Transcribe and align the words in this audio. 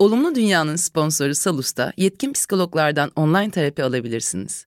Olumlu 0.00 0.34
Dünya'nın 0.34 0.76
sponsoru 0.76 1.34
Salus'ta 1.34 1.92
yetkin 1.96 2.32
psikologlardan 2.32 3.10
online 3.16 3.50
terapi 3.50 3.84
alabilirsiniz. 3.84 4.66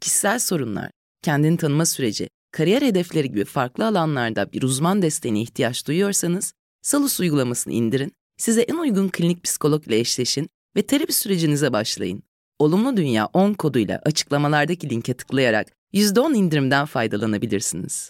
Kişisel 0.00 0.38
sorunlar, 0.38 0.90
kendini 1.22 1.56
tanıma 1.56 1.86
süreci, 1.86 2.28
kariyer 2.52 2.82
hedefleri 2.82 3.28
gibi 3.28 3.44
farklı 3.44 3.86
alanlarda 3.86 4.52
bir 4.52 4.62
uzman 4.62 5.02
desteğine 5.02 5.40
ihtiyaç 5.40 5.86
duyuyorsanız, 5.86 6.52
Salus 6.82 7.20
uygulamasını 7.20 7.72
indirin, 7.72 8.12
size 8.38 8.62
en 8.62 8.76
uygun 8.76 9.08
klinik 9.08 9.44
psikolog 9.44 9.86
ile 9.86 9.98
eşleşin 9.98 10.48
ve 10.76 10.82
terapi 10.82 11.12
sürecinize 11.12 11.72
başlayın. 11.72 12.22
Olumlu 12.58 12.96
Dünya 12.96 13.26
10 13.32 13.54
koduyla 13.54 14.00
açıklamalardaki 14.04 14.90
linke 14.90 15.14
tıklayarak 15.14 15.66
%10 15.94 16.34
indirimden 16.34 16.86
faydalanabilirsiniz. 16.86 18.08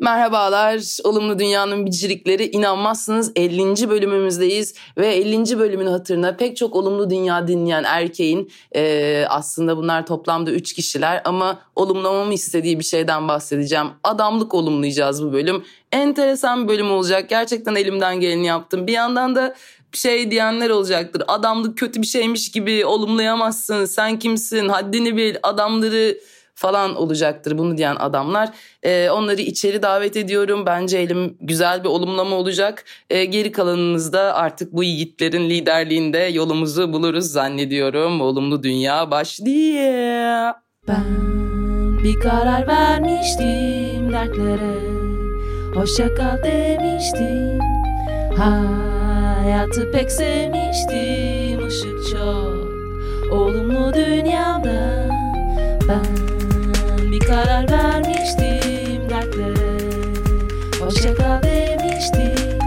Merhabalar, 0.00 0.98
Olumlu 1.04 1.38
Dünya'nın 1.38 1.86
Bicirikleri. 1.86 2.46
İnanmazsınız 2.46 3.32
50. 3.36 3.90
bölümümüzdeyiz 3.90 4.74
ve 4.98 5.14
50. 5.14 5.58
bölümün 5.58 5.86
hatırına 5.86 6.36
pek 6.36 6.56
çok 6.56 6.76
Olumlu 6.76 7.10
Dünya 7.10 7.48
dinleyen 7.48 7.84
erkeğin 7.84 8.50
e, 8.76 9.24
aslında 9.28 9.76
bunlar 9.76 10.06
toplamda 10.06 10.50
3 10.50 10.72
kişiler 10.72 11.22
ama 11.24 11.58
olumlamamı 11.76 12.34
istediği 12.34 12.78
bir 12.78 12.84
şeyden 12.84 13.28
bahsedeceğim. 13.28 13.86
Adamlık 14.04 14.54
olumlayacağız 14.54 15.24
bu 15.24 15.32
bölüm. 15.32 15.64
Enteresan 15.92 16.64
bir 16.64 16.68
bölüm 16.68 16.90
olacak. 16.90 17.28
Gerçekten 17.28 17.74
elimden 17.74 18.20
geleni 18.20 18.46
yaptım. 18.46 18.86
Bir 18.86 18.92
yandan 18.92 19.36
da 19.36 19.54
şey 19.92 20.30
diyenler 20.30 20.70
olacaktır. 20.70 21.22
Adamlık 21.28 21.78
kötü 21.78 22.02
bir 22.02 22.06
şeymiş 22.06 22.50
gibi 22.50 22.86
olumlayamazsın. 22.86 23.84
Sen 23.84 24.18
kimsin? 24.18 24.68
Haddini 24.68 25.16
bil. 25.16 25.36
Adamları 25.42 26.18
falan 26.60 26.96
olacaktır 26.96 27.58
bunu 27.58 27.76
diyen 27.76 27.96
adamlar. 27.96 28.48
E, 28.82 29.10
onları 29.10 29.40
içeri 29.40 29.82
davet 29.82 30.16
ediyorum. 30.16 30.66
Bence 30.66 30.98
elim 30.98 31.36
güzel 31.40 31.84
bir 31.84 31.88
olumlama 31.88 32.36
olacak. 32.36 32.84
E, 33.10 33.24
geri 33.24 33.52
kalanınızda 33.52 34.34
artık 34.34 34.72
bu 34.72 34.84
yiğitlerin 34.84 35.50
liderliğinde 35.50 36.18
yolumuzu 36.18 36.92
buluruz 36.92 37.24
zannediyorum. 37.24 38.20
Olumlu 38.20 38.62
dünya 38.62 39.10
başlıyor. 39.10 40.52
Ben 40.88 41.04
bir 42.04 42.20
karar 42.20 42.68
vermiştim 42.68 44.12
dertlere. 44.12 45.00
Hoşça 45.74 46.14
kal 46.14 46.44
demiştim. 46.44 47.58
Hayatı 48.38 49.92
pek 49.92 50.12
sevmiştim. 50.12 51.68
Işık 51.68 52.10
çok 52.10 52.70
olumlu 53.32 53.92
dünyada. 53.94 55.08
Ben 55.88 56.29
bir 57.10 57.20
karar 57.20 57.70
vermiştim 57.70 59.10
dertlere 59.10 59.80
Hoşça 60.80 61.14
kal 61.14 61.42
demiştim 61.42 62.58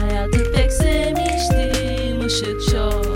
Hayatı 0.00 0.52
pek 0.52 0.72
sevmiştim 0.72 2.26
Işık 2.26 2.70
çok 2.70 3.06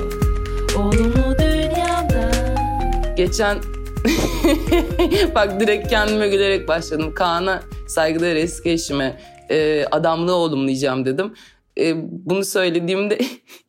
olumlu 0.77 1.39
dünyada 1.39 2.31
Geçen 3.17 3.59
bak 5.35 5.61
direkt 5.61 5.89
kendime 5.91 6.29
gülerek 6.29 6.69
başladım. 6.69 7.15
Kaan'a 7.15 7.63
saygıdeğer 7.89 8.37
eski 8.37 8.71
eşime 8.71 9.21
e, 9.51 9.85
adamlığı 9.91 10.35
olumlayacağım 10.35 11.05
dedim. 11.05 11.35
E, 11.79 11.95
bunu 12.11 12.45
söylediğimde 12.45 13.19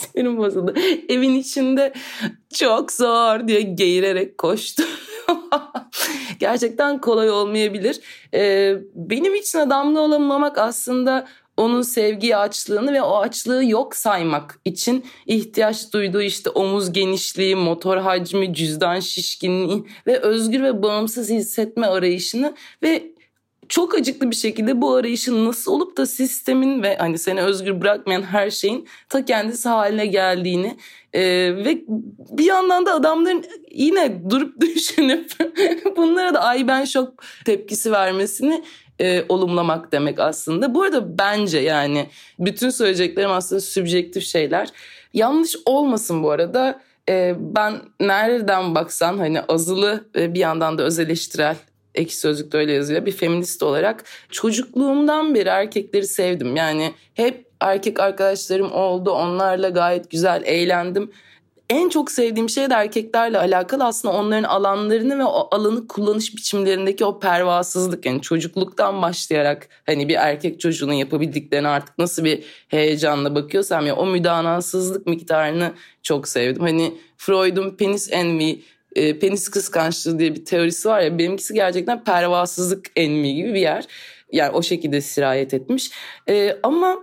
sinirim 0.00 0.36
bozuldu. 0.36 0.74
Evin 1.08 1.34
içinde 1.34 1.92
çok 2.54 2.92
zor 2.92 3.48
diye 3.48 3.60
geğirerek 3.60 4.38
koştu. 4.38 4.82
Gerçekten 6.38 7.00
kolay 7.00 7.30
olmayabilir. 7.30 8.00
Ee, 8.34 8.76
benim 8.94 9.34
için 9.34 9.58
adamlı 9.58 10.00
olamamak 10.00 10.58
aslında 10.58 11.26
onun 11.56 11.82
sevgi 11.82 12.36
açlığını 12.36 12.92
ve 12.92 13.02
o 13.02 13.16
açlığı 13.16 13.64
yok 13.64 13.96
saymak 13.96 14.60
için 14.64 15.04
ihtiyaç 15.26 15.92
duyduğu 15.92 16.22
işte 16.22 16.50
omuz 16.50 16.92
genişliği, 16.92 17.56
motor 17.56 17.96
hacmi, 17.96 18.54
cüzdan 18.54 19.00
şişkinliği 19.00 19.84
ve 20.06 20.18
özgür 20.18 20.62
ve 20.62 20.82
bağımsız 20.82 21.30
hissetme 21.30 21.86
arayışını 21.86 22.54
ve 22.82 23.12
çok 23.70 23.94
acıklı 23.94 24.30
bir 24.30 24.36
şekilde 24.36 24.80
bu 24.80 24.94
arayışın 24.94 25.44
nasıl 25.44 25.72
olup 25.72 25.96
da 25.96 26.06
sistemin 26.06 26.82
ve 26.82 26.96
hani 26.96 27.18
seni 27.18 27.40
özgür 27.40 27.80
bırakmayan 27.80 28.22
her 28.22 28.50
şeyin 28.50 28.88
ta 29.08 29.24
kendisi 29.24 29.68
haline 29.68 30.06
geldiğini 30.06 30.76
e, 31.12 31.22
ve 31.56 31.82
bir 32.30 32.44
yandan 32.44 32.86
da 32.86 32.94
adamların 32.94 33.44
yine 33.70 34.30
durup 34.30 34.60
düşünüp 34.60 35.30
bunlara 35.96 36.34
da 36.34 36.40
ay 36.40 36.68
ben 36.68 36.84
şok 36.84 37.24
tepkisi 37.44 37.92
vermesini 37.92 38.64
e, 39.00 39.24
olumlamak 39.28 39.92
demek 39.92 40.20
aslında. 40.20 40.74
Bu 40.74 40.82
arada 40.82 41.18
bence 41.18 41.58
yani 41.58 42.06
bütün 42.38 42.70
söyleyeceklerim 42.70 43.30
aslında 43.30 43.60
sübjektif 43.60 44.24
şeyler. 44.24 44.68
Yanlış 45.14 45.56
olmasın 45.64 46.22
bu 46.22 46.30
arada. 46.30 46.80
E, 47.08 47.34
ben 47.38 47.74
nereden 48.00 48.74
baksan 48.74 49.18
hani 49.18 49.40
azılı 49.40 50.04
e, 50.16 50.34
bir 50.34 50.38
yandan 50.38 50.78
da 50.78 50.82
öz 50.82 50.98
eleştirel 50.98 51.56
Ekşi 51.94 52.16
Sözlük'te 52.16 52.58
öyle 52.58 52.72
yazıyor. 52.72 53.06
Bir 53.06 53.12
feminist 53.12 53.62
olarak 53.62 54.04
çocukluğumdan 54.30 55.34
beri 55.34 55.48
erkekleri 55.48 56.06
sevdim. 56.06 56.56
Yani 56.56 56.94
hep 57.14 57.46
erkek 57.60 58.00
arkadaşlarım 58.00 58.72
oldu. 58.72 59.10
Onlarla 59.10 59.68
gayet 59.68 60.10
güzel 60.10 60.42
eğlendim. 60.44 61.10
En 61.70 61.88
çok 61.88 62.10
sevdiğim 62.10 62.48
şey 62.48 62.70
de 62.70 62.74
erkeklerle 62.74 63.38
alakalı 63.38 63.84
aslında 63.84 64.14
onların 64.14 64.42
alanlarını 64.42 65.18
ve 65.18 65.24
o 65.24 65.48
alanı 65.50 65.86
kullanış 65.86 66.36
biçimlerindeki 66.36 67.04
o 67.04 67.20
pervasızlık. 67.20 68.06
Yani 68.06 68.20
çocukluktan 68.20 69.02
başlayarak 69.02 69.68
hani 69.86 70.08
bir 70.08 70.14
erkek 70.14 70.60
çocuğunun 70.60 70.92
yapabildiklerine 70.92 71.68
artık 71.68 71.98
nasıl 71.98 72.24
bir 72.24 72.44
heyecanla 72.68 73.34
bakıyorsam 73.34 73.86
ya 73.86 73.96
o 73.96 74.06
müdanasızlık 74.06 75.06
miktarını 75.06 75.72
çok 76.02 76.28
sevdim. 76.28 76.62
Hani 76.62 76.94
Freud'un 77.16 77.70
penis 77.76 78.12
envy 78.12 78.54
e, 78.96 79.18
penis 79.18 79.48
kıskançlığı 79.48 80.18
diye 80.18 80.34
bir 80.34 80.44
teorisi 80.44 80.88
var 80.88 81.00
ya 81.00 81.18
benimkisi 81.18 81.54
gerçekten 81.54 82.04
pervasızlık 82.04 82.86
enmi 82.96 83.34
gibi 83.34 83.54
bir 83.54 83.60
yer. 83.60 83.84
Yani 84.32 84.50
o 84.50 84.62
şekilde 84.62 85.00
sirayet 85.00 85.54
etmiş. 85.54 85.90
E, 86.28 86.56
ama 86.62 87.02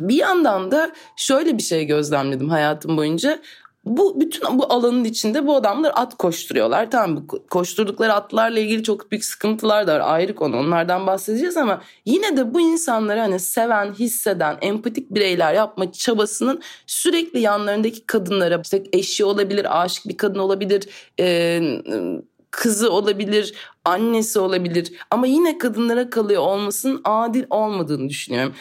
bir 0.00 0.16
yandan 0.16 0.70
da 0.70 0.92
şöyle 1.16 1.58
bir 1.58 1.62
şey 1.62 1.84
gözlemledim 1.86 2.50
hayatım 2.50 2.96
boyunca 2.96 3.38
bu 3.86 4.20
bütün 4.20 4.58
bu 4.58 4.72
alanın 4.72 5.04
içinde 5.04 5.46
bu 5.46 5.56
adamlar 5.56 5.92
at 5.94 6.14
koşturuyorlar. 6.18 6.90
Tamam 6.90 7.26
koşturdukları 7.50 8.12
atlarla 8.14 8.58
ilgili 8.58 8.82
çok 8.82 9.10
büyük 9.10 9.24
sıkıntılar 9.24 9.86
da 9.86 9.94
var 9.94 10.00
ayrı 10.14 10.34
konu 10.34 10.58
onlardan 10.58 11.06
bahsedeceğiz 11.06 11.56
ama 11.56 11.82
yine 12.04 12.36
de 12.36 12.54
bu 12.54 12.60
insanları 12.60 13.20
hani 13.20 13.40
seven, 13.40 13.92
hisseden, 13.92 14.58
empatik 14.60 15.10
bireyler 15.10 15.54
yapma 15.54 15.92
çabasının 15.92 16.62
sürekli 16.86 17.40
yanlarındaki 17.40 18.06
kadınlara 18.06 18.60
işte 18.64 18.82
eşi 18.92 19.24
olabilir, 19.24 19.82
aşık 19.82 20.08
bir 20.08 20.16
kadın 20.16 20.38
olabilir, 20.38 20.88
e, 21.20 21.60
kızı 22.50 22.92
olabilir, 22.92 23.54
annesi 23.84 24.38
olabilir 24.38 24.92
ama 25.10 25.26
yine 25.26 25.58
kadınlara 25.58 26.10
kalıyor 26.10 26.42
olmasının 26.42 27.00
adil 27.04 27.44
olmadığını 27.50 28.08
düşünüyorum 28.08 28.54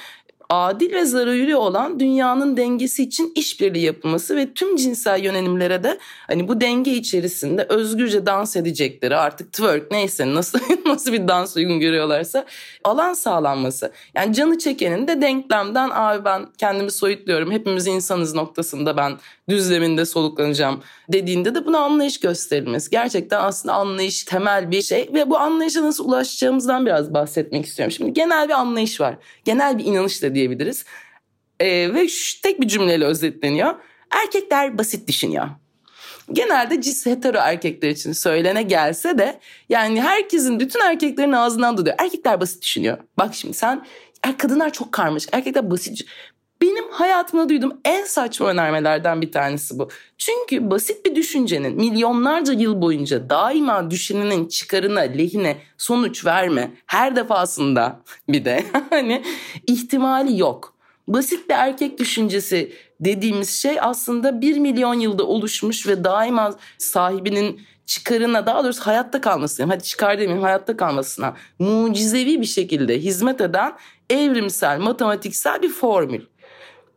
adil 0.49 0.93
ve 0.93 1.05
zararlı 1.05 1.59
olan 1.59 1.99
dünyanın 1.99 2.57
dengesi 2.57 3.03
için 3.03 3.31
işbirliği 3.35 3.85
yapılması 3.85 4.35
ve 4.35 4.53
tüm 4.53 4.75
cinsel 4.75 5.23
yönelimlere 5.23 5.83
de 5.83 5.99
hani 6.27 6.47
bu 6.47 6.61
denge 6.61 6.91
içerisinde 6.91 7.65
özgürce 7.69 8.25
dans 8.25 8.55
edecekleri 8.55 9.15
artık 9.15 9.53
twerk 9.53 9.91
neyse 9.91 10.33
nasıl 10.33 10.59
nasıl 10.85 11.13
bir 11.13 11.27
dans 11.27 11.57
uygun 11.57 11.79
görüyorlarsa 11.79 12.45
alan 12.83 13.13
sağlanması. 13.13 13.91
Yani 14.15 14.33
canı 14.33 14.57
çekenin 14.57 15.07
de 15.07 15.21
denklemden 15.21 15.89
abi 15.93 16.25
ben 16.25 16.47
kendimi 16.57 16.91
soyutluyorum 16.91 17.51
hepimiz 17.51 17.87
insanız 17.87 18.35
noktasında 18.35 18.97
ben 18.97 19.13
düzleminde 19.49 20.05
soluklanacağım 20.05 20.81
dediğinde 21.09 21.55
de 21.55 21.65
buna 21.65 21.79
anlayış 21.79 22.19
gösterilmesi. 22.19 22.89
Gerçekten 22.89 23.39
aslında 23.43 23.75
anlayış 23.75 24.23
temel 24.23 24.71
bir 24.71 24.81
şey 24.81 25.09
ve 25.13 25.29
bu 25.29 25.37
anlayışa 25.37 25.83
nasıl 25.83 26.05
ulaşacağımızdan 26.05 26.85
biraz 26.85 27.13
bahsetmek 27.13 27.65
istiyorum. 27.65 27.91
Şimdi 27.91 28.13
genel 28.13 28.47
bir 28.47 28.53
anlayış 28.53 29.01
var. 29.01 29.15
Genel 29.45 29.77
bir 29.77 29.85
inanış 29.85 30.21
diyebiliriz. 30.35 30.85
Ee, 31.59 31.93
ve 31.93 32.07
şu, 32.07 32.41
tek 32.41 32.61
bir 32.61 32.67
cümleyle 32.67 33.05
özetleniyor. 33.05 33.75
Erkekler 34.11 34.77
basit 34.77 35.07
düşünüyor. 35.07 35.49
Genelde 36.31 36.81
cis 36.81 37.05
hetero 37.05 37.37
erkekler 37.37 37.89
için 37.89 38.11
söylene 38.11 38.63
gelse 38.63 39.17
de 39.17 39.39
yani 39.69 40.01
herkesin 40.01 40.59
bütün 40.59 40.79
erkeklerin 40.79 41.31
ağzından 41.31 41.77
duyuyor. 41.77 41.95
Erkekler 41.99 42.41
basit 42.41 42.61
düşünüyor. 42.61 42.97
Bak 43.17 43.35
şimdi 43.35 43.53
sen 43.53 43.85
kadınlar 44.37 44.73
çok 44.73 44.91
karmaşık. 44.91 45.29
Erkekler 45.33 45.71
basit. 45.71 46.05
Benim 46.61 46.91
hayatımda 46.91 47.49
duyduğum 47.49 47.77
en 47.85 48.03
saçma 48.03 48.47
önermelerden 48.47 49.21
bir 49.21 49.31
tanesi 49.31 49.79
bu. 49.79 49.89
Çünkü 50.17 50.71
basit 50.71 51.05
bir 51.05 51.15
düşüncenin 51.15 51.75
milyonlarca 51.75 52.53
yıl 52.53 52.81
boyunca 52.81 53.29
daima 53.29 53.91
düşünenin 53.91 54.47
çıkarına, 54.47 54.99
lehine 54.99 55.57
sonuç 55.77 56.25
verme 56.25 56.71
her 56.85 57.15
defasında 57.15 57.99
bir 58.29 58.45
de 58.45 58.65
hani 58.89 59.23
ihtimali 59.67 60.39
yok. 60.39 60.75
basit 61.07 61.49
bir 61.49 61.53
erkek 61.53 61.99
düşüncesi 61.99 62.73
dediğimiz 62.99 63.49
şey 63.49 63.77
aslında 63.81 64.41
bir 64.41 64.57
milyon 64.57 64.93
yılda 64.93 65.23
oluşmuş 65.23 65.87
ve 65.87 66.03
daima 66.03 66.55
sahibinin 66.77 67.61
çıkarına 67.85 68.45
daha 68.45 68.63
doğrusu 68.63 68.87
hayatta 68.87 69.21
kalmasına 69.21 69.73
hadi 69.73 69.83
çıkar 69.83 70.13
demeyeyim 70.19 70.43
hayatta 70.43 70.77
kalmasına 70.77 71.33
mucizevi 71.59 72.41
bir 72.41 72.45
şekilde 72.45 72.99
hizmet 72.99 73.41
eden 73.41 73.73
evrimsel 74.09 74.79
matematiksel 74.79 75.61
bir 75.61 75.69
formül. 75.69 76.21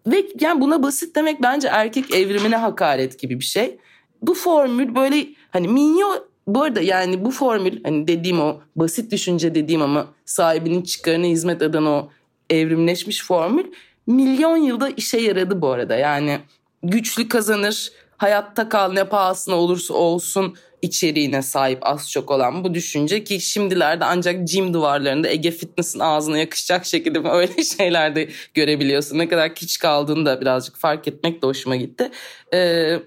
Ve 0.09 0.27
yani 0.41 0.61
buna 0.61 0.83
basit 0.83 1.17
demek 1.17 1.43
bence 1.43 1.69
erkek 1.69 2.15
evrimine 2.15 2.57
hakaret 2.57 3.19
gibi 3.19 3.41
bir 3.41 3.45
şey. 3.45 3.79
Bu 4.23 4.35
formül 4.35 4.95
böyle 4.95 5.27
hani 5.51 5.69
minyon 5.69 6.25
bu 6.47 6.63
arada 6.63 6.81
yani 6.81 7.25
bu 7.25 7.31
formül 7.31 7.85
hani 7.85 8.09
dediğim 8.09 8.41
o 8.41 8.61
basit 8.77 9.13
düşünce 9.13 9.55
dediğim 9.55 9.83
ama 9.83 10.07
sahibinin 10.25 10.83
çıkarına 10.83 11.27
hizmet 11.27 11.63
eden 11.63 11.83
o 11.83 12.09
evrimleşmiş 12.51 13.25
formül 13.25 13.65
milyon 14.07 14.57
yılda 14.57 14.89
işe 14.89 15.19
yaradı 15.19 15.63
bu 15.63 15.69
arada. 15.69 15.97
Yani 15.97 16.39
güçlü 16.83 17.29
kazanır, 17.29 17.93
hayatta 18.19 18.69
kal 18.69 18.93
ne 18.93 19.05
pahasına 19.05 19.55
olursa 19.55 19.95
olsun 19.95 20.57
içeriğine 20.83 21.43
sahip 21.43 21.79
az 21.83 22.11
çok 22.11 22.31
olan 22.31 22.65
bu 22.65 22.75
düşünce 22.75 23.25
ki 23.25 23.41
şimdilerde 23.41 24.05
ancak 24.05 24.49
gym 24.49 24.75
duvarlarında 24.75 25.29
Ege 25.29 25.51
Fitness'ın 25.51 26.01
ağzına 26.01 26.39
yakışacak 26.39 26.87
şekilde 26.87 27.29
öyle 27.31 27.63
şeyler 27.63 28.15
de 28.15 28.29
görebiliyorsun. 28.55 29.19
Ne 29.19 29.29
kadar 29.29 29.55
kiç 29.55 29.79
kaldığını 29.79 30.27
da 30.27 30.41
birazcık 30.41 30.77
fark 30.77 31.09
etmek 31.09 31.43
de 31.43 31.47
hoşuma 31.47 31.77
gitti. 31.77 32.11
Ee, 32.55 32.99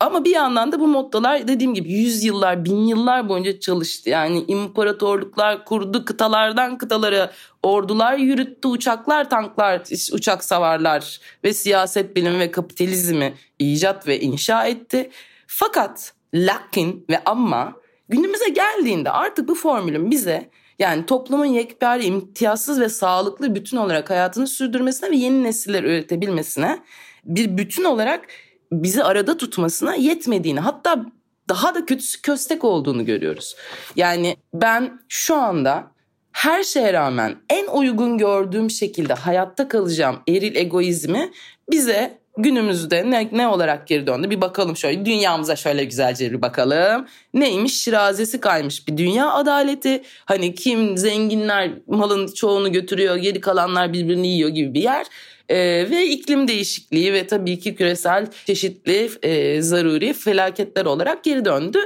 ama 0.00 0.24
bir 0.24 0.30
yandan 0.30 0.72
da 0.72 0.80
bu 0.80 0.86
mottolar 0.86 1.48
dediğim 1.48 1.74
gibi 1.74 1.92
yüz 1.92 2.24
yıllar, 2.24 2.64
bin 2.64 2.86
yıllar 2.86 3.28
boyunca 3.28 3.60
çalıştı. 3.60 4.10
Yani 4.10 4.44
imparatorluklar 4.48 5.64
kurdu, 5.64 6.04
kıtalardan 6.04 6.78
kıtalara 6.78 7.32
ordular 7.62 8.16
yürüttü, 8.16 8.68
uçaklar, 8.68 9.30
tanklar, 9.30 9.82
uçak 10.12 10.44
savarlar 10.44 11.20
ve 11.44 11.54
siyaset 11.54 12.16
bilimi 12.16 12.38
ve 12.38 12.50
kapitalizmi 12.50 13.34
icat 13.58 14.06
ve 14.06 14.20
inşa 14.20 14.66
etti. 14.66 15.10
Fakat 15.46 16.12
lakin 16.34 17.04
ve 17.10 17.24
ama 17.24 17.72
günümüze 18.08 18.48
geldiğinde 18.48 19.10
artık 19.10 19.48
bu 19.48 19.54
formülün 19.54 20.10
bize 20.10 20.50
yani 20.78 21.06
toplumun 21.06 21.44
yekpare, 21.44 22.04
imtiyazsız 22.04 22.80
ve 22.80 22.88
sağlıklı 22.88 23.54
bütün 23.54 23.76
olarak 23.76 24.10
hayatını 24.10 24.46
sürdürmesine 24.46 25.10
ve 25.10 25.16
yeni 25.16 25.44
nesiller 25.44 25.84
üretebilmesine 25.84 26.78
bir 27.24 27.58
bütün 27.58 27.84
olarak 27.84 28.26
bizi 28.72 29.04
arada 29.04 29.36
tutmasına 29.36 29.94
yetmediğini 29.94 30.60
hatta 30.60 31.06
daha 31.48 31.74
da 31.74 31.86
kötüsü 31.86 32.22
köstek 32.22 32.64
olduğunu 32.64 33.04
görüyoruz. 33.04 33.56
Yani 33.96 34.36
ben 34.54 35.00
şu 35.08 35.34
anda 35.36 35.86
her 36.32 36.62
şeye 36.62 36.92
rağmen 36.92 37.36
en 37.50 37.66
uygun 37.66 38.18
gördüğüm 38.18 38.70
şekilde 38.70 39.14
hayatta 39.14 39.68
kalacağım 39.68 40.22
eril 40.28 40.56
egoizmi 40.56 41.30
bize 41.70 42.20
günümüzde 42.36 43.10
ne, 43.10 43.28
ne 43.32 43.48
olarak 43.48 43.86
geri 43.86 44.06
döndü 44.06 44.30
bir 44.30 44.40
bakalım 44.40 44.76
şöyle 44.76 45.04
dünyamıza 45.04 45.56
şöyle 45.56 45.84
güzelce 45.84 46.32
bir 46.32 46.42
bakalım. 46.42 47.06
Neymiş 47.34 47.80
şirazesi 47.80 48.40
kaymış 48.40 48.88
bir 48.88 48.96
dünya 48.96 49.32
adaleti 49.32 50.02
hani 50.24 50.54
kim 50.54 50.98
zenginler 50.98 51.70
malın 51.86 52.26
çoğunu 52.26 52.72
götürüyor 52.72 53.16
geri 53.16 53.40
kalanlar 53.40 53.92
birbirini 53.92 54.28
yiyor 54.28 54.50
gibi 54.50 54.74
bir 54.74 54.82
yer. 54.82 55.06
Ee, 55.50 55.86
ve 55.90 56.06
iklim 56.06 56.48
değişikliği 56.48 57.12
ve 57.12 57.26
tabii 57.26 57.58
ki 57.58 57.74
küresel 57.74 58.26
çeşitli 58.46 59.10
e, 59.22 59.62
zaruri 59.62 60.12
felaketler 60.12 60.84
olarak 60.84 61.24
geri 61.24 61.44
döndü. 61.44 61.78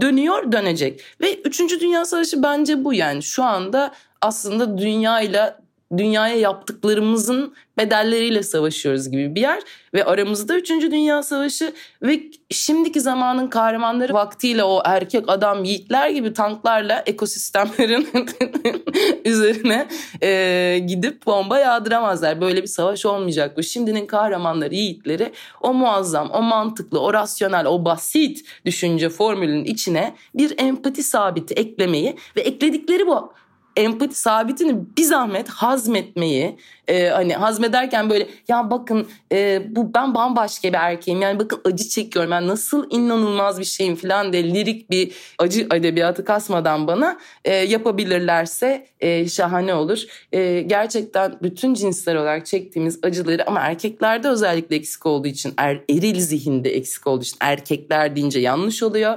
Dönüyor 0.00 0.52
dönecek 0.52 1.00
ve 1.20 1.34
3. 1.34 1.80
Dünya 1.80 2.04
Savaşı 2.04 2.42
bence 2.42 2.84
bu 2.84 2.94
yani 2.94 3.22
şu 3.22 3.44
anda 3.44 3.94
aslında 4.20 4.78
dünyayla 4.78 5.61
dünyaya 5.98 6.36
yaptıklarımızın 6.36 7.54
bedelleriyle 7.78 8.42
savaşıyoruz 8.42 9.10
gibi 9.10 9.34
bir 9.34 9.40
yer 9.40 9.62
ve 9.94 10.04
aramızda 10.04 10.56
3. 10.56 10.70
Dünya 10.70 11.22
Savaşı 11.22 11.72
ve 12.02 12.20
şimdiki 12.50 13.00
zamanın 13.00 13.48
kahramanları 13.48 14.14
vaktiyle 14.14 14.64
o 14.64 14.82
erkek 14.84 15.24
adam 15.28 15.64
yiğitler 15.64 16.10
gibi 16.10 16.32
tanklarla 16.32 17.02
ekosistemlerin 17.06 18.08
üzerine 19.24 19.88
e, 20.22 20.78
gidip 20.86 21.26
bomba 21.26 21.58
yağdıramazlar. 21.58 22.40
Böyle 22.40 22.62
bir 22.62 22.66
savaş 22.66 23.06
olmayacak 23.06 23.56
bu. 23.56 23.62
Şimdinin 23.62 24.06
kahramanları 24.06 24.74
yiğitleri 24.74 25.32
o 25.60 25.74
muazzam, 25.74 26.30
o 26.30 26.42
mantıklı, 26.42 27.00
o 27.00 27.12
rasyonel, 27.12 27.66
o 27.66 27.84
basit 27.84 28.46
düşünce 28.66 29.08
formülünün 29.08 29.64
içine 29.64 30.14
bir 30.34 30.54
empati 30.58 31.02
sabiti 31.02 31.54
eklemeyi 31.54 32.16
ve 32.36 32.40
ekledikleri 32.40 33.06
bu 33.06 33.32
empati 33.76 34.14
sabitini 34.14 34.96
bir 34.96 35.02
zahmet 35.02 35.48
hazmetmeyi 35.48 36.56
e, 36.88 37.08
hani 37.08 37.34
hazmederken 37.34 38.10
böyle 38.10 38.28
ya 38.48 38.70
bakın 38.70 39.08
e, 39.32 39.62
bu 39.76 39.94
ben 39.94 40.14
bambaşka 40.14 40.68
bir 40.68 40.78
erkeğim. 40.78 41.22
Yani 41.22 41.38
bakın 41.38 41.60
acı 41.64 41.88
çekiyorum. 41.88 42.30
Ben 42.30 42.46
nasıl 42.46 42.86
inanılmaz 42.90 43.60
bir 43.60 43.64
şeyim 43.64 43.96
falan 43.96 44.32
de 44.32 44.44
lirik 44.44 44.90
bir 44.90 45.12
acı 45.38 45.66
edebiyatı 45.74 46.24
kasmadan 46.24 46.86
bana 46.86 47.18
e, 47.44 47.54
yapabilirlerse 47.54 48.86
e, 49.00 49.28
şahane 49.28 49.74
olur. 49.74 50.02
E, 50.32 50.60
gerçekten 50.60 51.38
bütün 51.42 51.74
cinsler 51.74 52.14
olarak 52.14 52.46
çektiğimiz 52.46 52.98
acıları 53.02 53.48
ama 53.48 53.60
erkeklerde 53.60 54.28
özellikle 54.28 54.76
eksik 54.76 55.06
olduğu 55.06 55.28
için 55.28 55.54
er, 55.56 55.80
eril 55.90 56.20
zihinde 56.20 56.76
eksik 56.76 57.06
olduğu 57.06 57.22
için 57.22 57.36
erkekler 57.40 58.16
deyince 58.16 58.40
yanlış 58.40 58.82
oluyor. 58.82 59.16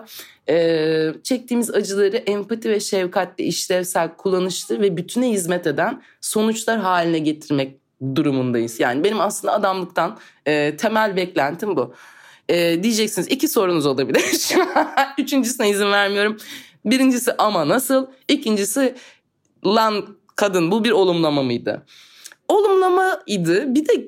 E, 0.49 1.13
çektiğimiz 1.23 1.69
acıları 1.71 2.17
empati 2.17 2.69
ve 2.69 2.79
şefkatle 2.79 3.43
işlevsel, 3.43 4.15
kullanışlı 4.15 4.81
ve 4.81 4.97
bütüne 4.97 5.29
hizmet 5.29 5.67
eden 5.67 6.01
sonuçlar 6.21 6.79
haline 6.79 7.19
getirmek 7.19 7.64
durumundayız. 8.15 8.79
Yani 8.79 9.03
benim 9.03 9.21
aslında 9.21 9.53
adamlıktan 9.53 10.17
e, 10.45 10.77
temel 10.77 11.15
beklentim 11.15 11.75
bu. 11.75 11.93
E, 12.49 12.83
diyeceksiniz 12.83 13.27
iki 13.27 13.47
sorunuz 13.47 13.85
olabilir. 13.85 14.23
Üçüncüsüne 15.17 15.69
izin 15.69 15.91
vermiyorum. 15.91 16.37
Birincisi 16.85 17.33
ama 17.37 17.67
nasıl? 17.67 18.07
İkincisi 18.27 18.95
lan 19.65 20.05
kadın 20.35 20.71
bu 20.71 20.83
bir 20.83 20.91
olumlama 20.91 21.43
mıydı? 21.43 21.85
Olumlamaydı. 22.47 23.75
Bir 23.75 23.87
de 23.87 24.07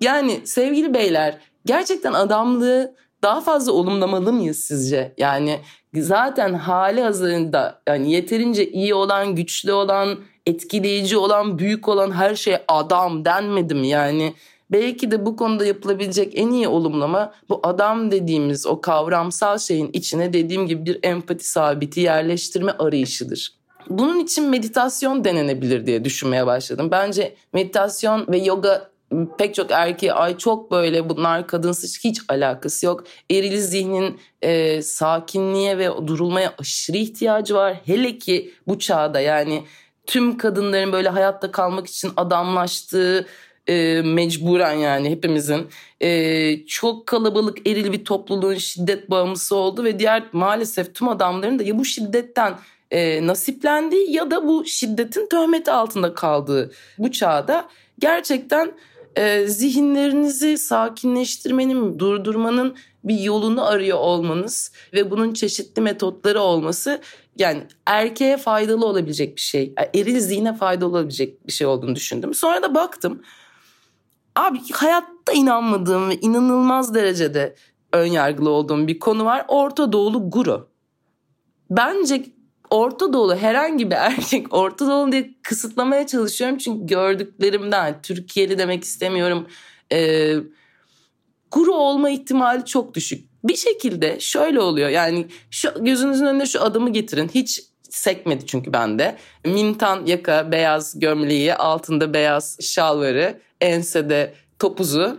yani 0.00 0.40
sevgili 0.44 0.94
beyler 0.94 1.38
gerçekten 1.66 2.12
adamlığı 2.12 2.96
daha 3.22 3.40
fazla 3.40 3.72
olumlamalı 3.72 4.32
mıyız 4.32 4.58
sizce? 4.58 5.14
Yani 5.18 5.60
zaten 5.96 6.54
hali 6.54 7.02
hazırında 7.02 7.82
yani 7.88 8.12
yeterince 8.12 8.70
iyi 8.70 8.94
olan, 8.94 9.34
güçlü 9.34 9.72
olan, 9.72 10.18
etkileyici 10.46 11.16
olan, 11.16 11.58
büyük 11.58 11.88
olan 11.88 12.10
her 12.10 12.34
şey 12.34 12.56
adam 12.68 13.24
denmedi 13.24 13.74
mi? 13.74 13.88
Yani 13.88 14.34
belki 14.70 15.10
de 15.10 15.26
bu 15.26 15.36
konuda 15.36 15.66
yapılabilecek 15.66 16.38
en 16.38 16.50
iyi 16.50 16.68
olumlama 16.68 17.32
bu 17.48 17.60
adam 17.62 18.10
dediğimiz 18.10 18.66
o 18.66 18.80
kavramsal 18.80 19.58
şeyin 19.58 19.90
içine 19.92 20.32
dediğim 20.32 20.66
gibi 20.66 20.86
bir 20.86 20.98
empati 21.02 21.48
sabiti 21.48 22.00
yerleştirme 22.00 22.72
arayışıdır. 22.72 23.54
Bunun 23.88 24.18
için 24.18 24.48
meditasyon 24.48 25.24
denenebilir 25.24 25.86
diye 25.86 26.04
düşünmeye 26.04 26.46
başladım. 26.46 26.88
Bence 26.90 27.34
meditasyon 27.52 28.26
ve 28.28 28.38
yoga 28.38 28.91
pek 29.38 29.54
çok 29.54 29.70
erkeğe 29.70 30.12
ay 30.12 30.38
çok 30.38 30.70
böyle 30.70 31.08
bunlar 31.08 31.46
kadınsız 31.46 32.04
hiç 32.04 32.20
alakası 32.28 32.86
yok. 32.86 33.04
Eril 33.30 33.60
zihnin 33.60 34.20
e, 34.42 34.82
sakinliğe 34.82 35.78
ve 35.78 35.88
durulmaya 36.06 36.54
aşırı 36.58 36.96
ihtiyacı 36.96 37.54
var. 37.54 37.80
Hele 37.86 38.18
ki 38.18 38.54
bu 38.66 38.78
çağda 38.78 39.20
yani 39.20 39.64
tüm 40.06 40.36
kadınların 40.38 40.92
böyle 40.92 41.08
hayatta 41.08 41.52
kalmak 41.52 41.86
için 41.86 42.12
adamlaştığı 42.16 43.26
e, 43.68 44.02
mecburen 44.04 44.72
yani 44.72 45.10
hepimizin 45.10 45.68
e, 46.00 46.66
çok 46.66 47.06
kalabalık 47.06 47.68
eril 47.68 47.92
bir 47.92 48.04
topluluğun 48.04 48.54
şiddet 48.54 49.10
bağımlısı 49.10 49.56
oldu 49.56 49.84
ve 49.84 49.98
diğer 49.98 50.22
maalesef 50.32 50.94
tüm 50.94 51.08
adamların 51.08 51.58
da 51.58 51.62
ya 51.62 51.78
bu 51.78 51.84
şiddetten 51.84 52.54
e, 52.90 53.26
nasiplendiği 53.26 54.12
ya 54.12 54.30
da 54.30 54.46
bu 54.46 54.64
şiddetin 54.64 55.28
töhmeti 55.28 55.70
altında 55.70 56.14
kaldığı 56.14 56.72
bu 56.98 57.12
çağda 57.12 57.68
gerçekten 57.98 58.72
e, 59.16 59.46
zihinlerinizi 59.46 60.58
sakinleştirmenin, 60.58 61.98
durdurmanın 61.98 62.76
bir 63.04 63.20
yolunu 63.20 63.66
arıyor 63.66 63.98
olmanız 63.98 64.72
ve 64.92 65.10
bunun 65.10 65.32
çeşitli 65.32 65.82
metotları 65.82 66.40
olması 66.40 67.00
yani 67.36 67.66
erkeğe 67.86 68.36
faydalı 68.36 68.86
olabilecek 68.86 69.36
bir 69.36 69.40
şey. 69.40 69.74
Yani 69.78 69.88
eril 69.94 70.20
zihne 70.20 70.54
faydalı 70.54 70.88
olabilecek 70.88 71.46
bir 71.46 71.52
şey 71.52 71.66
olduğunu 71.66 71.96
düşündüm. 71.96 72.34
Sonra 72.34 72.62
da 72.62 72.74
baktım. 72.74 73.22
Abi 74.36 74.58
hayatta 74.72 75.32
inanmadığım 75.32 76.10
ve 76.10 76.16
inanılmaz 76.16 76.94
derecede 76.94 77.54
ön 77.92 78.06
yargılı 78.06 78.50
olduğum 78.50 78.86
bir 78.86 78.98
konu 78.98 79.24
var. 79.24 79.44
Orta 79.48 79.92
Doğulu 79.92 80.30
guru. 80.30 80.68
Bence 81.70 82.24
Orta 82.72 83.12
Doğulu 83.12 83.36
herhangi 83.36 83.90
bir 83.90 83.96
erkek 83.96 84.54
Orta 84.54 84.86
Doğulu 84.86 85.12
diye 85.12 85.30
kısıtlamaya 85.42 86.06
çalışıyorum. 86.06 86.58
Çünkü 86.58 86.86
gördüklerimden 86.86 88.02
Türkiye'li 88.02 88.58
demek 88.58 88.84
istemiyorum. 88.84 89.46
Ee, 89.92 90.34
guru 91.50 91.72
olma 91.74 92.10
ihtimali 92.10 92.64
çok 92.64 92.94
düşük. 92.94 93.28
Bir 93.44 93.56
şekilde 93.56 94.20
şöyle 94.20 94.60
oluyor 94.60 94.88
yani 94.88 95.26
şu 95.50 95.84
gözünüzün 95.84 96.26
önüne 96.26 96.46
şu 96.46 96.62
adımı 96.62 96.90
getirin. 96.90 97.30
Hiç 97.34 97.62
sekmedi 97.90 98.46
çünkü 98.46 98.72
bende. 98.72 99.16
Mintan 99.44 100.06
yaka, 100.06 100.52
beyaz 100.52 101.00
gömleği, 101.00 101.54
altında 101.54 102.14
beyaz 102.14 102.58
şalvarı, 102.60 103.40
ensede 103.60 104.34
topuzu 104.62 105.18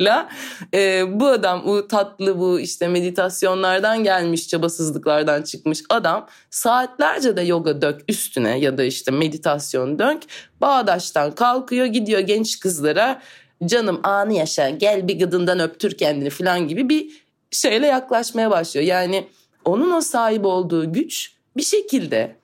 la 0.00 0.28
e, 0.74 1.02
bu 1.20 1.26
adam 1.26 1.66
bu 1.66 1.88
tatlı 1.88 2.38
bu 2.38 2.60
işte 2.60 2.88
meditasyonlardan 2.88 4.04
gelmiş 4.04 4.48
çabasızlıklardan 4.48 5.42
çıkmış 5.42 5.82
adam 5.88 6.26
saatlerce 6.50 7.36
de 7.36 7.42
yoga 7.42 7.82
dök 7.82 8.00
üstüne 8.08 8.58
ya 8.58 8.78
da 8.78 8.84
işte 8.84 9.10
meditasyon 9.10 9.98
dök 9.98 10.22
bağdaştan 10.60 11.34
kalkıyor 11.34 11.86
gidiyor 11.86 12.20
genç 12.20 12.60
kızlara 12.60 13.22
canım 13.64 14.00
anı 14.02 14.32
yaşa 14.32 14.70
gel 14.70 15.08
bir 15.08 15.18
gıdından 15.18 15.60
öptür 15.60 15.98
kendini 15.98 16.30
falan 16.30 16.68
gibi 16.68 16.88
bir 16.88 17.24
şeyle 17.50 17.86
yaklaşmaya 17.86 18.50
başlıyor. 18.50 18.86
Yani 18.86 19.28
onun 19.64 19.90
o 19.90 20.00
sahip 20.00 20.44
olduğu 20.44 20.92
güç 20.92 21.32
bir 21.56 21.62
şekilde 21.62 22.36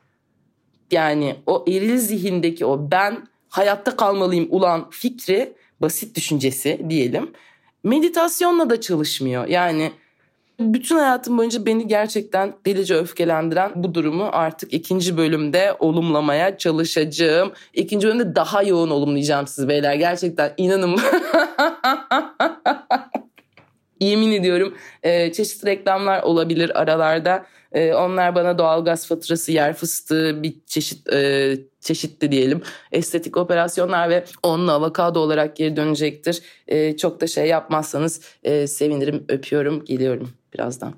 yani 0.91 1.37
o 1.47 1.65
eril 1.69 1.99
zihindeki 1.99 2.67
o 2.67 2.91
ben 2.91 3.30
hayatta 3.51 3.97
kalmalıyım 3.97 4.47
ulan 4.51 4.91
fikri 4.91 5.53
basit 5.81 6.17
düşüncesi 6.17 6.81
diyelim 6.91 7.33
meditasyonla 7.85 8.71
da 8.71 8.81
çalışmıyor. 8.81 9.47
Yani 9.47 9.93
bütün 10.61 10.97
hayatım 10.97 11.39
boyunca 11.39 11.67
beni 11.67 11.87
gerçekten 11.87 12.55
delice 12.67 12.95
öfkelendiren 12.95 13.73
bu 13.75 13.95
durumu 13.95 14.29
artık 14.33 14.73
ikinci 14.73 15.17
bölümde 15.17 15.77
olumlamaya 15.79 16.59
çalışacağım. 16.59 17.53
İkinci 17.75 18.09
bölümde 18.09 18.35
daha 18.35 18.63
yoğun 18.63 18.91
olumlayacağım 18.91 19.47
siz 19.47 19.69
beyler. 19.69 19.95
Gerçekten 19.95 20.53
inanın. 20.57 21.01
Yemin 24.01 24.33
ediyorum 24.33 24.75
e, 25.03 25.33
çeşitli 25.33 25.67
reklamlar 25.67 26.23
olabilir 26.23 26.81
aralarda. 26.81 27.47
E, 27.73 27.95
onlar 27.95 28.35
bana 28.35 28.59
doğalgaz 28.59 29.07
faturası, 29.07 29.53
yer 29.53 29.75
fıstığı 29.75 30.43
bir 30.43 30.55
çeşit 30.67 31.13
e, 31.13 31.59
çeşitli 31.81 32.33
diyelim 32.33 32.63
estetik 32.93 33.37
operasyonlar 33.37 34.11
ve 34.11 34.25
onunla 34.43 34.73
avokado 34.73 35.21
olarak 35.21 35.57
geri 35.57 35.77
dönecektir. 35.77 36.43
E, 36.69 36.97
çok 36.97 37.21
da 37.21 37.27
şey 37.27 37.47
yapmazsanız 37.47 38.21
e, 38.43 38.67
sevinirim, 38.67 39.25
öpüyorum, 39.29 39.85
geliyorum 39.85 40.31
birazdan. 40.55 40.95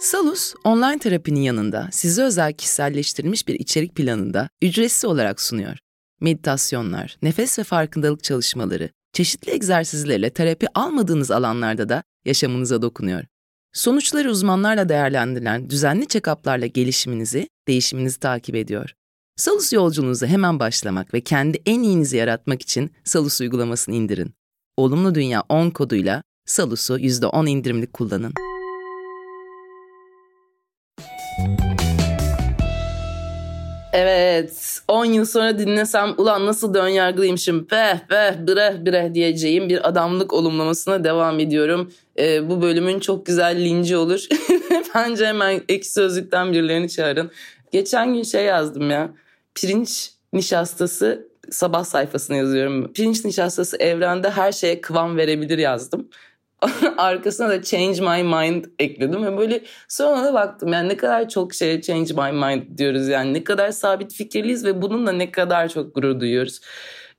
Salus, 0.00 0.54
online 0.64 0.98
terapinin 0.98 1.40
yanında 1.40 1.88
size 1.92 2.22
özel 2.22 2.52
kişiselleştirilmiş 2.52 3.48
bir 3.48 3.54
içerik 3.54 3.94
planında 3.94 4.48
ücretsiz 4.62 5.04
olarak 5.04 5.40
sunuyor. 5.40 5.78
Meditasyonlar, 6.20 7.16
nefes 7.22 7.58
ve 7.58 7.64
farkındalık 7.64 8.24
çalışmaları, 8.24 8.90
çeşitli 9.12 9.52
egzersizlerle 9.52 10.30
terapi 10.30 10.66
almadığınız 10.74 11.30
alanlarda 11.30 11.88
da 11.88 12.02
yaşamınıza 12.24 12.82
dokunuyor. 12.82 13.24
Sonuçları 13.76 14.30
uzmanlarla 14.30 14.88
değerlendirilen 14.88 15.70
düzenli 15.70 16.04
check-up'larla 16.04 16.66
gelişiminizi, 16.66 17.48
değişiminizi 17.68 18.20
takip 18.20 18.54
ediyor. 18.54 18.92
Salus 19.36 19.72
yolculuğunuza 19.72 20.26
hemen 20.26 20.60
başlamak 20.60 21.14
ve 21.14 21.20
kendi 21.20 21.62
en 21.66 21.82
iyinizi 21.82 22.16
yaratmak 22.16 22.62
için 22.62 22.90
Salus 23.04 23.40
uygulamasını 23.40 23.94
indirin. 23.94 24.34
Olumlu 24.76 25.14
Dünya 25.14 25.42
10 25.48 25.70
koduyla 25.70 26.22
Salus'u 26.46 26.98
%10 26.98 27.48
indirimli 27.48 27.86
kullanın. 27.86 28.32
Evet 33.92 34.80
10 34.88 35.04
yıl 35.04 35.24
sonra 35.24 35.58
dinlesem 35.58 36.14
ulan 36.18 36.46
nasıl 36.46 36.74
da 36.74 36.84
önyargılıymışım 36.84 37.66
peh 37.66 37.98
peh 38.08 38.46
bre 38.46 38.86
bre 38.86 39.14
diyeceğim 39.14 39.68
bir 39.68 39.88
adamlık 39.88 40.32
olumlamasına 40.32 41.04
devam 41.04 41.40
ediyorum. 41.40 41.92
Ee, 42.18 42.50
bu 42.50 42.62
bölümün 42.62 43.00
çok 43.00 43.26
güzel 43.26 43.64
linci 43.64 43.96
olur. 43.96 44.26
Bence 44.94 45.26
hemen 45.26 45.60
ekşi 45.68 45.92
sözlükten 45.92 46.52
birilerini 46.52 46.88
çağırın. 46.88 47.30
Geçen 47.72 48.14
gün 48.14 48.22
şey 48.22 48.44
yazdım 48.44 48.90
ya 48.90 49.10
pirinç 49.54 50.10
nişastası 50.32 51.28
sabah 51.50 51.84
sayfasına 51.84 52.36
yazıyorum. 52.36 52.92
Pirinç 52.92 53.24
nişastası 53.24 53.76
evrende 53.76 54.30
her 54.30 54.52
şeye 54.52 54.80
kıvam 54.80 55.16
verebilir 55.16 55.58
yazdım. 55.58 56.08
arkasına 56.98 57.48
da 57.48 57.62
change 57.62 58.00
my 58.00 58.22
mind 58.22 58.64
ekledim 58.78 59.24
ve 59.24 59.38
böyle 59.38 59.62
sonra 59.88 60.24
da 60.24 60.34
baktım 60.34 60.72
yani 60.72 60.88
ne 60.88 60.96
kadar 60.96 61.28
çok 61.28 61.54
şeye 61.54 61.80
change 61.80 62.14
my 62.14 62.32
mind 62.32 62.78
diyoruz 62.78 63.08
yani 63.08 63.34
ne 63.34 63.44
kadar 63.44 63.70
sabit 63.70 64.14
fikirliyiz 64.14 64.64
ve 64.64 64.82
bununla 64.82 65.12
ne 65.12 65.30
kadar 65.30 65.68
çok 65.68 65.94
gurur 65.94 66.20
duyuyoruz. 66.20 66.60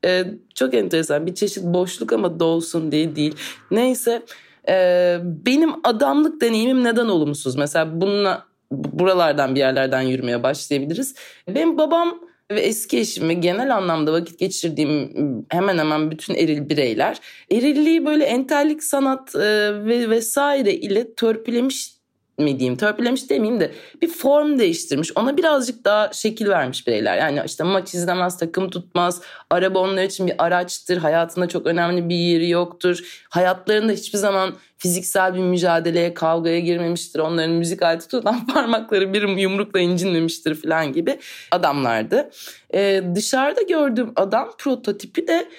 Ee, 0.05 0.25
çok 0.55 0.73
enteresan 0.73 1.25
bir 1.25 1.35
çeşit 1.35 1.63
boşluk 1.63 2.13
ama 2.13 2.39
dolsun 2.39 2.91
diye 2.91 3.15
değil. 3.15 3.35
Neyse 3.71 4.21
e, 4.69 5.17
benim 5.23 5.69
adamlık 5.83 6.41
deneyimim 6.41 6.83
neden 6.83 7.05
olumsuz? 7.05 7.55
Mesela 7.55 8.01
bununla 8.01 8.45
buralardan 8.71 9.55
bir 9.55 9.59
yerlerden 9.59 10.01
yürümeye 10.01 10.43
başlayabiliriz. 10.43 11.15
Benim 11.47 11.77
babam 11.77 12.19
ve 12.51 12.61
eski 12.61 12.99
eşim 12.99 13.29
ve 13.29 13.33
genel 13.33 13.75
anlamda 13.75 14.13
vakit 14.13 14.39
geçirdiğim 14.39 15.11
hemen 15.49 15.77
hemen 15.77 16.11
bütün 16.11 16.35
eril 16.35 16.69
bireyler 16.69 17.17
erilliği 17.51 18.05
böyle 18.05 18.23
entellik 18.23 18.83
sanat 18.83 19.35
e, 19.35 19.39
ve 19.85 20.09
vesaire 20.09 20.73
ile 20.73 21.13
törpülemiş 21.13 21.96
mi 22.37 22.59
diyeyim 22.59 22.77
törpülemiş 22.77 23.29
demeyeyim 23.29 23.59
de 23.59 23.71
bir 24.01 24.07
form 24.07 24.59
değiştirmiş. 24.59 25.11
Ona 25.15 25.37
birazcık 25.37 25.85
daha 25.85 26.13
şekil 26.13 26.49
vermiş 26.49 26.87
bireyler. 26.87 27.17
Yani 27.17 27.41
işte 27.45 27.63
maç 27.63 27.93
izlemez 27.93 28.37
takım 28.37 28.69
tutmaz. 28.69 29.21
Araba 29.49 29.79
onlar 29.79 30.03
için 30.03 30.27
bir 30.27 30.33
araçtır. 30.37 30.97
Hayatında 30.97 31.47
çok 31.47 31.65
önemli 31.65 32.09
bir 32.09 32.15
yeri 32.15 32.49
yoktur. 32.49 32.99
Hayatlarında 33.29 33.91
hiçbir 33.91 34.17
zaman 34.17 34.53
fiziksel 34.77 35.33
bir 35.33 35.39
mücadeleye 35.39 36.13
kavgaya 36.13 36.59
girmemiştir. 36.59 37.19
Onların 37.19 37.51
müzik 37.51 37.81
aleti 37.81 38.07
tutan 38.07 38.47
parmakları 38.53 39.13
bir 39.13 39.27
yumrukla 39.27 39.79
incinmemiştir 39.79 40.55
falan 40.55 40.93
gibi 40.93 41.19
adamlardı. 41.51 42.29
Ee, 42.73 43.03
dışarıda 43.15 43.61
gördüğüm 43.61 44.11
adam 44.15 44.51
prototipi 44.57 45.27
de 45.27 45.49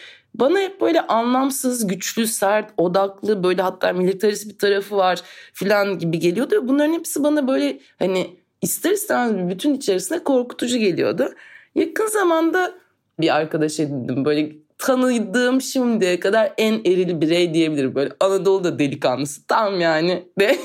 bana 0.40 0.58
hep 0.58 0.80
böyle 0.80 1.00
anlamsız, 1.00 1.86
güçlü, 1.86 2.26
sert, 2.26 2.70
odaklı 2.76 3.44
böyle 3.44 3.62
hatta 3.62 3.92
militarist 3.92 4.48
bir 4.48 4.58
tarafı 4.58 4.96
var 4.96 5.22
filan 5.52 5.98
gibi 5.98 6.18
geliyordu. 6.18 6.68
Bunların 6.68 6.92
hepsi 6.92 7.22
bana 7.22 7.48
böyle 7.48 7.78
hani 7.98 8.36
ister 8.62 8.90
istemez 8.90 9.48
bütün 9.50 9.74
içerisinde 9.74 10.24
korkutucu 10.24 10.78
geliyordu. 10.78 11.34
Yakın 11.74 12.06
zamanda 12.06 12.74
bir 13.20 13.36
arkadaş 13.36 13.80
edindim 13.80 14.24
böyle 14.24 14.52
tanıdığım 14.78 15.60
şimdiye 15.60 16.20
kadar 16.20 16.52
en 16.58 16.72
eril 16.72 17.20
birey 17.20 17.54
diyebilirim. 17.54 17.94
Böyle 17.94 18.10
Anadolu'da 18.20 18.78
delikanlısı 18.78 19.46
tam 19.46 19.80
yani 19.80 20.28
de 20.40 20.58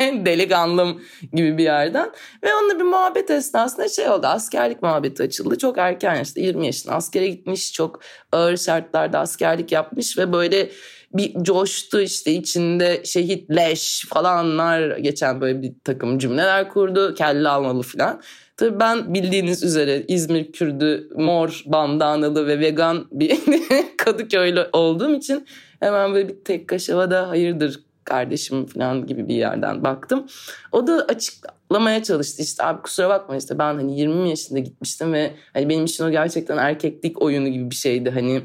delikanlım 0.26 1.02
gibi 1.32 1.58
bir 1.58 1.64
yerden. 1.64 2.10
Ve 2.44 2.54
onunla 2.54 2.78
bir 2.78 2.84
muhabbet 2.84 3.30
esnasında 3.30 3.88
şey 3.88 4.08
oldu 4.08 4.26
askerlik 4.26 4.82
muhabbeti 4.82 5.22
açıldı. 5.22 5.58
Çok 5.58 5.78
erken 5.78 6.14
yaşta 6.14 6.40
20 6.40 6.66
yaşında 6.66 6.94
askere 6.94 7.28
gitmiş 7.28 7.72
çok 7.72 8.00
ağır 8.32 8.56
şartlarda 8.56 9.18
askerlik 9.18 9.72
yapmış 9.72 10.18
ve 10.18 10.32
böyle 10.32 10.70
bir 11.14 11.44
coştu 11.44 12.00
işte 12.00 12.32
içinde 12.32 13.02
şehit 13.04 13.50
leş 13.50 14.04
falanlar 14.08 14.96
geçen 14.96 15.40
böyle 15.40 15.62
bir 15.62 15.72
takım 15.84 16.18
cümleler 16.18 16.68
kurdu. 16.68 17.14
Kelle 17.14 17.48
almalı 17.48 17.82
falan. 17.82 18.20
Tabii 18.56 18.80
ben 18.80 19.14
bildiğiniz 19.14 19.62
üzere 19.62 20.04
İzmir 20.08 20.52
Kürdü, 20.52 21.08
mor 21.16 21.62
bandanalı 21.66 22.46
ve 22.46 22.60
vegan 22.60 23.06
bir 23.12 23.38
Kadıköylü 23.96 24.68
olduğum 24.72 25.14
için 25.14 25.46
hemen 25.80 26.14
böyle 26.14 26.28
bir 26.28 26.44
tek 26.44 26.68
kaşavada 26.68 27.28
hayırdır 27.28 27.80
kardeşim 28.04 28.66
falan 28.66 29.06
gibi 29.06 29.28
bir 29.28 29.34
yerden 29.34 29.84
baktım. 29.84 30.26
O 30.72 30.86
da 30.86 30.92
açıklamaya 31.08 32.02
çalıştı 32.02 32.42
işte 32.42 32.64
abi 32.64 32.82
kusura 32.82 33.08
bakma 33.08 33.36
işte 33.36 33.58
ben 33.58 33.74
hani 33.74 34.00
20 34.00 34.30
yaşında 34.30 34.58
gitmiştim 34.58 35.12
ve 35.12 35.34
hani 35.52 35.68
benim 35.68 35.84
için 35.84 36.04
o 36.04 36.10
gerçekten 36.10 36.56
erkeklik 36.56 37.22
oyunu 37.22 37.48
gibi 37.48 37.70
bir 37.70 37.74
şeydi. 37.74 38.10
Hani 38.10 38.42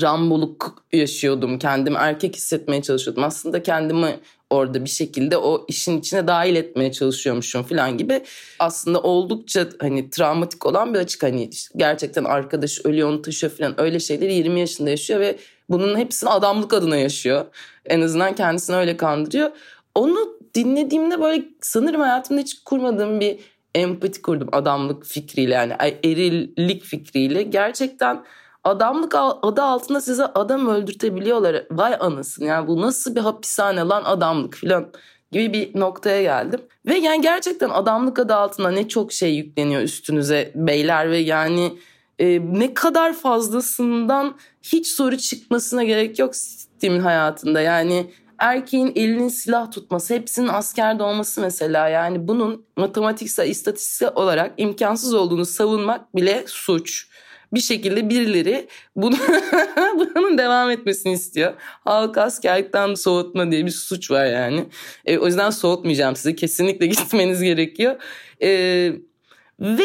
ramboluk 0.00 0.84
yaşıyordum. 0.92 1.58
Kendimi 1.58 1.96
erkek 1.96 2.36
hissetmeye 2.36 2.82
çalışıyordum. 2.82 3.24
Aslında 3.24 3.62
kendimi 3.62 4.20
orada 4.50 4.84
bir 4.84 4.90
şekilde 4.90 5.36
o 5.36 5.66
işin 5.68 5.98
içine 5.98 6.26
dahil 6.26 6.56
etmeye 6.56 6.92
çalışıyormuşum 6.92 7.62
falan 7.62 7.98
gibi. 7.98 8.22
Aslında 8.58 9.00
oldukça 9.00 9.68
hani 9.80 10.10
travmatik 10.10 10.66
olan 10.66 10.94
bir 10.94 10.98
açık 10.98 11.22
hani 11.22 11.50
gerçekten 11.76 12.24
arkadaş 12.24 12.80
ölüyor 12.84 13.08
onu 13.08 13.22
taşıyor 13.22 13.52
falan 13.52 13.80
öyle 13.80 14.00
şeyleri 14.00 14.34
20 14.34 14.60
yaşında 14.60 14.90
yaşıyor 14.90 15.20
ve 15.20 15.38
bunun 15.70 15.98
hepsini 15.98 16.30
adamlık 16.30 16.74
adına 16.74 16.96
yaşıyor. 16.96 17.44
En 17.84 18.00
azından 18.00 18.34
kendisini 18.34 18.76
öyle 18.76 18.96
kandırıyor. 18.96 19.50
Onu 19.94 20.36
dinlediğimde 20.54 21.20
böyle 21.20 21.44
sanırım 21.60 22.00
hayatımda 22.00 22.40
hiç 22.40 22.62
kurmadığım 22.64 23.20
bir 23.20 23.38
empati 23.74 24.22
kurdum 24.22 24.48
adamlık 24.52 25.06
fikriyle 25.06 25.54
yani 25.54 25.72
erillik 26.04 26.84
fikriyle. 26.84 27.42
Gerçekten 27.42 28.24
adamlık 28.66 29.14
adı 29.42 29.62
altında 29.62 30.00
size 30.00 30.24
adam 30.24 30.68
öldürtebiliyorlar. 30.68 31.64
Vay 31.70 31.96
anasın 32.00 32.44
yani 32.44 32.68
bu 32.68 32.80
nasıl 32.80 33.14
bir 33.14 33.20
hapishane 33.20 33.80
lan 33.80 34.04
adamlık 34.04 34.54
filan 34.54 34.86
gibi 35.32 35.52
bir 35.52 35.80
noktaya 35.80 36.22
geldim. 36.22 36.60
Ve 36.86 36.94
yani 36.94 37.20
gerçekten 37.20 37.70
adamlık 37.70 38.18
adı 38.18 38.34
altında 38.34 38.70
ne 38.70 38.88
çok 38.88 39.12
şey 39.12 39.34
yükleniyor 39.34 39.82
üstünüze 39.82 40.52
beyler 40.54 41.10
ve 41.10 41.18
yani 41.18 41.78
e, 42.18 42.40
ne 42.40 42.74
kadar 42.74 43.12
fazlasından 43.12 44.34
hiç 44.62 44.86
soru 44.86 45.16
çıkmasına 45.16 45.84
gerek 45.84 46.18
yok 46.18 46.36
sistemin 46.36 47.00
hayatında. 47.00 47.60
Yani 47.60 48.10
erkeğin 48.38 48.92
elinin 48.94 49.28
silah 49.28 49.70
tutması, 49.70 50.14
hepsinin 50.14 50.48
askerde 50.48 51.02
olması 51.02 51.40
mesela 51.40 51.88
yani 51.88 52.28
bunun 52.28 52.66
matematiksel, 52.76 53.48
istatistiksel 53.48 54.10
olarak 54.14 54.52
imkansız 54.56 55.14
olduğunu 55.14 55.46
savunmak 55.46 56.16
bile 56.16 56.44
suç. 56.46 57.08
Bir 57.56 57.60
şekilde 57.60 58.10
birileri 58.10 58.68
bunu, 58.96 59.16
bunun 60.16 60.38
devam 60.38 60.70
etmesini 60.70 61.12
istiyor. 61.12 61.54
Halk 61.84 62.18
askerlikten 62.18 62.94
soğutma 62.94 63.50
diye 63.50 63.66
bir 63.66 63.70
suç 63.70 64.10
var 64.10 64.26
yani. 64.26 64.64
E, 65.04 65.18
o 65.18 65.26
yüzden 65.26 65.50
soğutmayacağım 65.50 66.16
sizi. 66.16 66.36
Kesinlikle 66.36 66.86
gitmeniz 66.96 67.42
gerekiyor. 67.42 67.96
E, 68.42 68.48
ve 69.60 69.84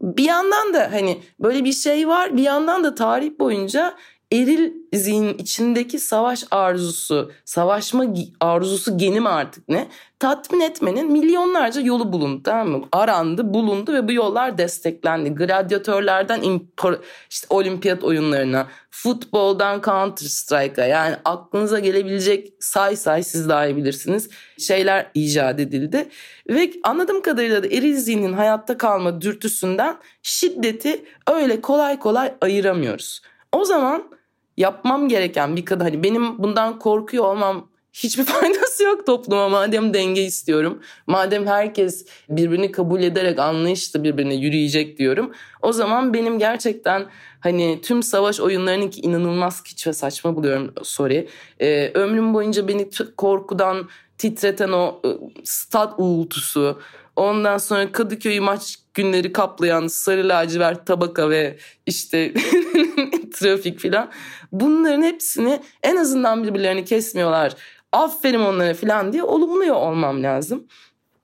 bir 0.00 0.24
yandan 0.24 0.74
da 0.74 0.92
hani 0.92 1.18
böyle 1.40 1.64
bir 1.64 1.72
şey 1.72 2.08
var. 2.08 2.36
Bir 2.36 2.42
yandan 2.42 2.84
da 2.84 2.94
tarih 2.94 3.38
boyunca 3.38 3.94
eril 4.32 4.72
zihnin 4.92 5.38
içindeki 5.38 5.98
savaş 5.98 6.44
arzusu, 6.50 7.32
savaşma 7.44 8.04
arzusu 8.40 8.98
genim 8.98 9.26
artık 9.26 9.68
ne? 9.68 9.88
Tatmin 10.18 10.60
etmenin 10.60 11.12
milyonlarca 11.12 11.80
yolu 11.80 12.12
bulundu 12.12 12.42
tamam 12.42 12.68
mı? 12.68 12.86
Arandı, 12.92 13.54
bulundu 13.54 13.92
ve 13.92 14.08
bu 14.08 14.12
yollar 14.12 14.58
desteklendi. 14.58 15.30
Gladyatörlerden 15.34 16.42
impor, 16.42 16.98
işte 17.30 17.46
olimpiyat 17.50 18.04
oyunlarına, 18.04 18.66
futboldan 18.90 19.82
Counter 19.82 20.26
Strike'a 20.26 20.86
yani 20.86 21.16
aklınıza 21.24 21.78
gelebilecek 21.78 22.52
say 22.60 22.96
say 22.96 23.22
siz 23.22 23.48
daha 23.48 23.66
iyi 23.66 23.76
bilirsiniz 23.76 24.28
şeyler 24.58 25.10
icat 25.14 25.60
edildi. 25.60 26.08
Ve 26.48 26.70
anladığım 26.82 27.22
kadarıyla 27.22 27.62
da 27.62 27.66
eril 27.66 27.96
zihnin 27.96 28.32
hayatta 28.32 28.78
kalma 28.78 29.20
dürtüsünden 29.20 29.96
şiddeti 30.22 31.04
öyle 31.26 31.60
kolay 31.60 31.98
kolay 31.98 32.34
ayıramıyoruz. 32.40 33.22
O 33.52 33.64
zaman 33.64 34.17
yapmam 34.58 35.08
gereken 35.08 35.56
bir 35.56 35.64
kadın 35.64 35.84
hani 35.84 36.02
benim 36.02 36.38
bundan 36.38 36.78
korkuyor 36.78 37.24
olmam 37.24 37.68
hiçbir 37.92 38.24
faydası 38.34 38.84
yok 38.84 39.06
topluma 39.06 39.48
madem 39.48 39.94
denge 39.94 40.22
istiyorum. 40.22 40.82
Madem 41.06 41.46
herkes 41.46 42.06
birbirini 42.28 42.72
kabul 42.72 43.02
ederek 43.02 43.38
anlayışla 43.38 44.04
birbirine 44.04 44.34
yürüyecek 44.34 44.98
diyorum. 44.98 45.32
O 45.62 45.72
zaman 45.72 46.14
benim 46.14 46.38
gerçekten 46.38 47.06
hani 47.40 47.80
tüm 47.82 48.02
savaş 48.02 48.40
oyunlarını 48.40 48.90
ki 48.90 49.00
inanılmaz 49.00 49.62
kiç 49.62 49.86
ve 49.86 49.92
saçma 49.92 50.36
buluyorum 50.36 50.74
sorry. 50.82 51.28
Ee, 51.60 51.90
ömrüm 51.94 52.34
boyunca 52.34 52.68
beni 52.68 52.90
korkudan 53.16 53.88
titreten 54.18 54.72
o 54.72 55.00
ıı, 55.04 55.18
stat 55.44 55.94
uğultusu 55.98 56.80
ondan 57.16 57.58
sonra 57.58 57.92
Kadıköy 57.92 58.40
maç 58.40 58.76
günleri 58.94 59.32
kaplayan 59.32 59.86
sarı 59.86 60.28
lacivert 60.28 60.86
tabaka 60.86 61.30
ve 61.30 61.58
işte 61.86 62.34
trafik 63.34 63.80
filan. 63.80 64.10
Bunların 64.52 65.02
hepsini 65.02 65.60
en 65.82 65.96
azından 65.96 66.44
birbirlerini 66.44 66.84
kesmiyorlar. 66.84 67.54
Aferin 67.92 68.40
onlara 68.40 68.74
filan 68.74 69.12
diye 69.12 69.22
olumluyor 69.22 69.76
olmam 69.76 70.22
lazım. 70.22 70.66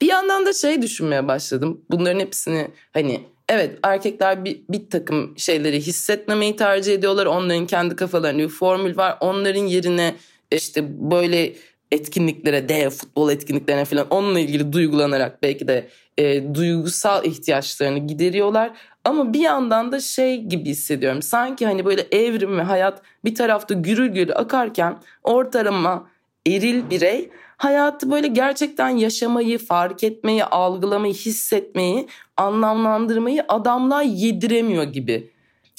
Bir 0.02 0.06
yandan 0.06 0.46
da 0.46 0.52
şey 0.52 0.82
düşünmeye 0.82 1.28
başladım. 1.28 1.80
Bunların 1.90 2.20
hepsini 2.20 2.70
hani 2.92 3.20
evet 3.48 3.78
erkekler 3.82 4.44
bir, 4.44 4.62
bir 4.68 4.90
takım 4.90 5.38
şeyleri 5.38 5.80
hissetmemeyi 5.80 6.56
tercih 6.56 6.94
ediyorlar. 6.94 7.26
Onların 7.26 7.66
kendi 7.66 7.96
kafalarında 7.96 8.42
bir 8.42 8.48
formül 8.48 8.96
var. 8.96 9.18
Onların 9.20 9.66
yerine 9.66 10.14
işte 10.50 11.10
böyle 11.10 11.52
etkinliklere, 11.92 12.68
de 12.68 12.90
futbol 12.90 13.30
etkinliklerine 13.30 13.84
falan 13.84 14.06
onunla 14.10 14.40
ilgili 14.40 14.72
duygulanarak 14.72 15.42
belki 15.42 15.68
de 15.68 15.88
e, 16.18 16.54
duygusal 16.54 17.24
ihtiyaçlarını 17.24 17.98
gideriyorlar. 17.98 18.70
Ama 19.04 19.32
bir 19.32 19.40
yandan 19.40 19.92
da 19.92 20.00
şey 20.00 20.42
gibi 20.42 20.70
hissediyorum. 20.70 21.22
Sanki 21.22 21.66
hani 21.66 21.84
böyle 21.84 22.06
evrim 22.12 22.58
ve 22.58 22.62
hayat 22.62 23.02
bir 23.24 23.34
tarafta 23.34 23.74
gürül 23.74 24.08
gürül 24.08 24.36
akarken 24.36 24.96
ortalama 25.22 26.10
eril 26.46 26.90
birey 26.90 27.30
hayatı 27.56 28.10
böyle 28.10 28.26
gerçekten 28.26 28.88
yaşamayı, 28.88 29.58
fark 29.58 30.04
etmeyi, 30.04 30.44
algılamayı, 30.44 31.14
hissetmeyi, 31.14 32.08
anlamlandırmayı 32.36 33.44
adamlar 33.48 34.02
yediremiyor 34.02 34.82
gibi. 34.82 35.33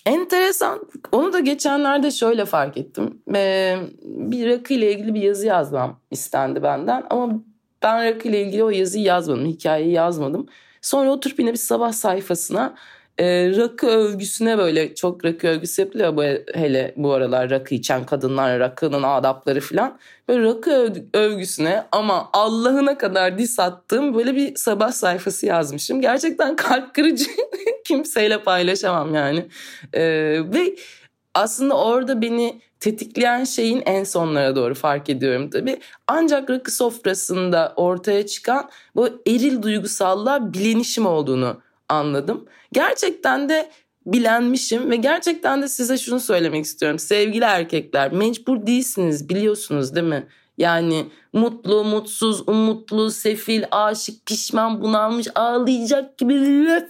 Enteresan. 0.05 0.87
Onu 1.11 1.33
da 1.33 1.39
geçenlerde 1.39 2.11
şöyle 2.11 2.45
fark 2.45 2.77
ettim. 2.77 3.21
Ee, 3.35 3.77
bir 4.03 4.49
rakı 4.49 4.73
ile 4.73 4.91
ilgili 4.93 5.13
bir 5.13 5.21
yazı 5.21 5.47
yazmam 5.47 5.99
istendi 6.11 6.63
benden 6.63 7.03
ama 7.09 7.41
ben 7.83 8.05
rakı 8.05 8.27
ile 8.27 8.41
ilgili 8.41 8.63
o 8.63 8.69
yazıyı 8.69 9.03
yazmadım, 9.03 9.45
hikayeyi 9.45 9.91
yazmadım. 9.91 10.47
Sonra 10.81 11.11
oturup 11.11 11.39
yine 11.39 11.51
bir 11.51 11.57
sabah 11.57 11.91
sayfasına 11.91 12.75
e, 13.17 13.51
rakı 13.57 13.87
övgüsüne 13.87 14.57
böyle 14.57 14.95
çok 14.95 15.25
rakı 15.25 15.47
övgüsü 15.47 15.81
yapılıyor 15.81 16.17
bu 16.17 16.23
hele 16.59 16.93
bu 16.97 17.13
aralar 17.13 17.49
rakı 17.49 17.75
içen 17.75 18.05
kadınlar 18.05 18.59
rakının 18.59 19.03
adapları 19.03 19.61
falan. 19.61 19.97
Böyle 20.27 20.43
rakı 20.43 20.93
övgüsüne 21.13 21.83
ama 21.91 22.29
Allah'ına 22.33 22.97
kadar 22.97 23.37
dis 23.37 23.59
attığım 23.59 24.15
böyle 24.15 24.35
bir 24.35 24.55
sabah 24.55 24.91
sayfası 24.91 25.45
yazmışım. 25.45 26.01
Gerçekten 26.01 26.55
kalp 26.55 26.93
kırıcı 26.95 27.25
kimseyle 27.85 28.43
paylaşamam 28.43 29.15
yani. 29.15 29.45
E, 29.93 30.03
ve 30.53 30.75
aslında 31.33 31.77
orada 31.77 32.21
beni 32.21 32.61
tetikleyen 32.79 33.43
şeyin 33.43 33.83
en 33.85 34.03
sonlara 34.03 34.55
doğru 34.55 34.75
fark 34.75 35.09
ediyorum 35.09 35.49
tabii. 35.49 35.79
Ancak 36.07 36.49
rakı 36.49 36.71
sofrasında 36.71 37.73
ortaya 37.75 38.25
çıkan 38.25 38.69
bu 38.95 39.09
eril 39.27 39.61
duygusallığa 39.61 40.53
bilinişim 40.53 41.05
olduğunu 41.05 41.64
anladım. 41.89 42.45
Gerçekten 42.73 43.49
de 43.49 43.69
bilenmişim 44.05 44.91
ve 44.91 44.95
gerçekten 44.95 45.61
de 45.61 45.67
size 45.67 45.97
şunu 45.97 46.19
söylemek 46.19 46.65
istiyorum. 46.65 46.99
Sevgili 46.99 47.43
erkekler 47.43 48.11
mecbur 48.11 48.65
değilsiniz 48.65 49.29
biliyorsunuz 49.29 49.95
değil 49.95 50.07
mi? 50.07 50.27
Yani 50.57 51.05
mutlu, 51.33 51.83
mutsuz, 51.83 52.49
umutlu, 52.49 53.11
sefil, 53.11 53.63
aşık, 53.71 54.25
pişman, 54.25 54.81
bunalmış, 54.81 55.27
ağlayacak 55.35 56.17
gibi 56.17 56.35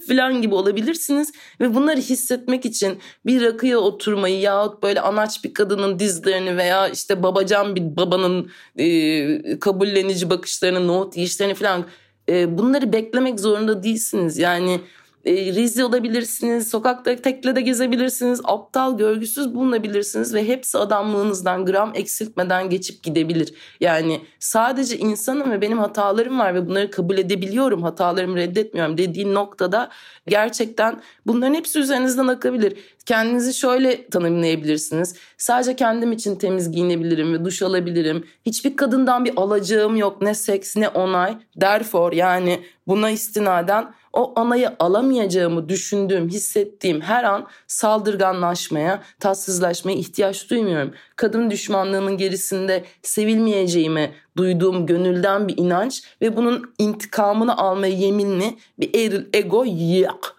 falan 0.08 0.42
gibi 0.42 0.54
olabilirsiniz. 0.54 1.32
Ve 1.60 1.74
bunları 1.74 2.00
hissetmek 2.00 2.64
için 2.64 2.98
bir 3.26 3.42
rakıya 3.42 3.78
oturmayı 3.78 4.40
yahut 4.40 4.82
böyle 4.82 5.00
anaç 5.00 5.44
bir 5.44 5.54
kadının 5.54 5.98
dizlerini 5.98 6.56
veya 6.56 6.88
işte 6.88 7.22
babacan 7.22 7.76
bir 7.76 7.96
babanın 7.96 8.50
e, 8.76 9.58
kabullenici 9.58 10.30
bakışlarını, 10.30 10.86
nohut 10.86 11.16
yiyişlerini 11.16 11.54
falan 11.54 11.84
bunları 12.28 12.92
beklemek 12.92 13.40
zorunda 13.40 13.82
değilsiniz. 13.82 14.38
Yani 14.38 14.80
e, 15.26 15.84
olabilirsiniz, 15.84 16.68
sokakta 16.68 17.16
tekle 17.16 17.56
de 17.56 17.60
gezebilirsiniz, 17.60 18.40
aptal, 18.44 18.98
görgüsüz 18.98 19.54
bulunabilirsiniz 19.54 20.34
ve 20.34 20.48
hepsi 20.48 20.78
adamlığınızdan 20.78 21.66
gram 21.66 21.92
eksiltmeden 21.94 22.70
geçip 22.70 23.02
gidebilir. 23.02 23.54
Yani 23.80 24.20
sadece 24.38 24.98
insanım 24.98 25.50
ve 25.50 25.60
benim 25.60 25.78
hatalarım 25.78 26.38
var 26.38 26.54
ve 26.54 26.66
bunları 26.66 26.90
kabul 26.90 27.18
edebiliyorum, 27.18 27.82
hatalarımı 27.82 28.36
reddetmiyorum 28.36 28.98
dediğin 28.98 29.34
noktada 29.34 29.90
gerçekten 30.26 31.00
bunların 31.26 31.54
hepsi 31.54 31.78
üzerinizden 31.78 32.26
akabilir. 32.26 32.78
Kendinizi 33.06 33.54
şöyle 33.54 34.08
tanımlayabilirsiniz. 34.08 35.14
Sadece 35.38 35.76
kendim 35.76 36.12
için 36.12 36.36
temiz 36.36 36.70
giyinebilirim 36.70 37.32
ve 37.32 37.44
duş 37.44 37.62
alabilirim. 37.62 38.24
Hiçbir 38.46 38.76
kadından 38.76 39.24
bir 39.24 39.32
alacağım 39.36 39.96
yok. 39.96 40.22
Ne 40.22 40.34
seks 40.34 40.76
ne 40.76 40.88
onay. 40.88 41.36
Therefore 41.60 42.16
yani 42.16 42.60
buna 42.86 43.10
istinaden 43.10 43.94
o 44.16 44.22
onayı 44.22 44.70
alamayacağımı 44.78 45.68
düşündüğüm, 45.68 46.28
hissettiğim 46.28 47.00
her 47.00 47.24
an 47.24 47.46
saldırganlaşmaya, 47.66 49.02
tatsızlaşmaya 49.20 49.96
ihtiyaç 49.96 50.50
duymuyorum. 50.50 50.94
Kadın 51.16 51.50
düşmanlığının 51.50 52.16
gerisinde 52.16 52.84
sevilmeyeceğime 53.02 54.12
duyduğum 54.36 54.86
gönülden 54.86 55.48
bir 55.48 55.56
inanç 55.56 56.02
ve 56.22 56.36
bunun 56.36 56.74
intikamını 56.78 57.56
almaya 57.56 57.94
yeminli 57.94 58.56
bir 58.78 58.94
eril 58.94 59.24
ego 59.32 59.64
yok. 60.00 60.36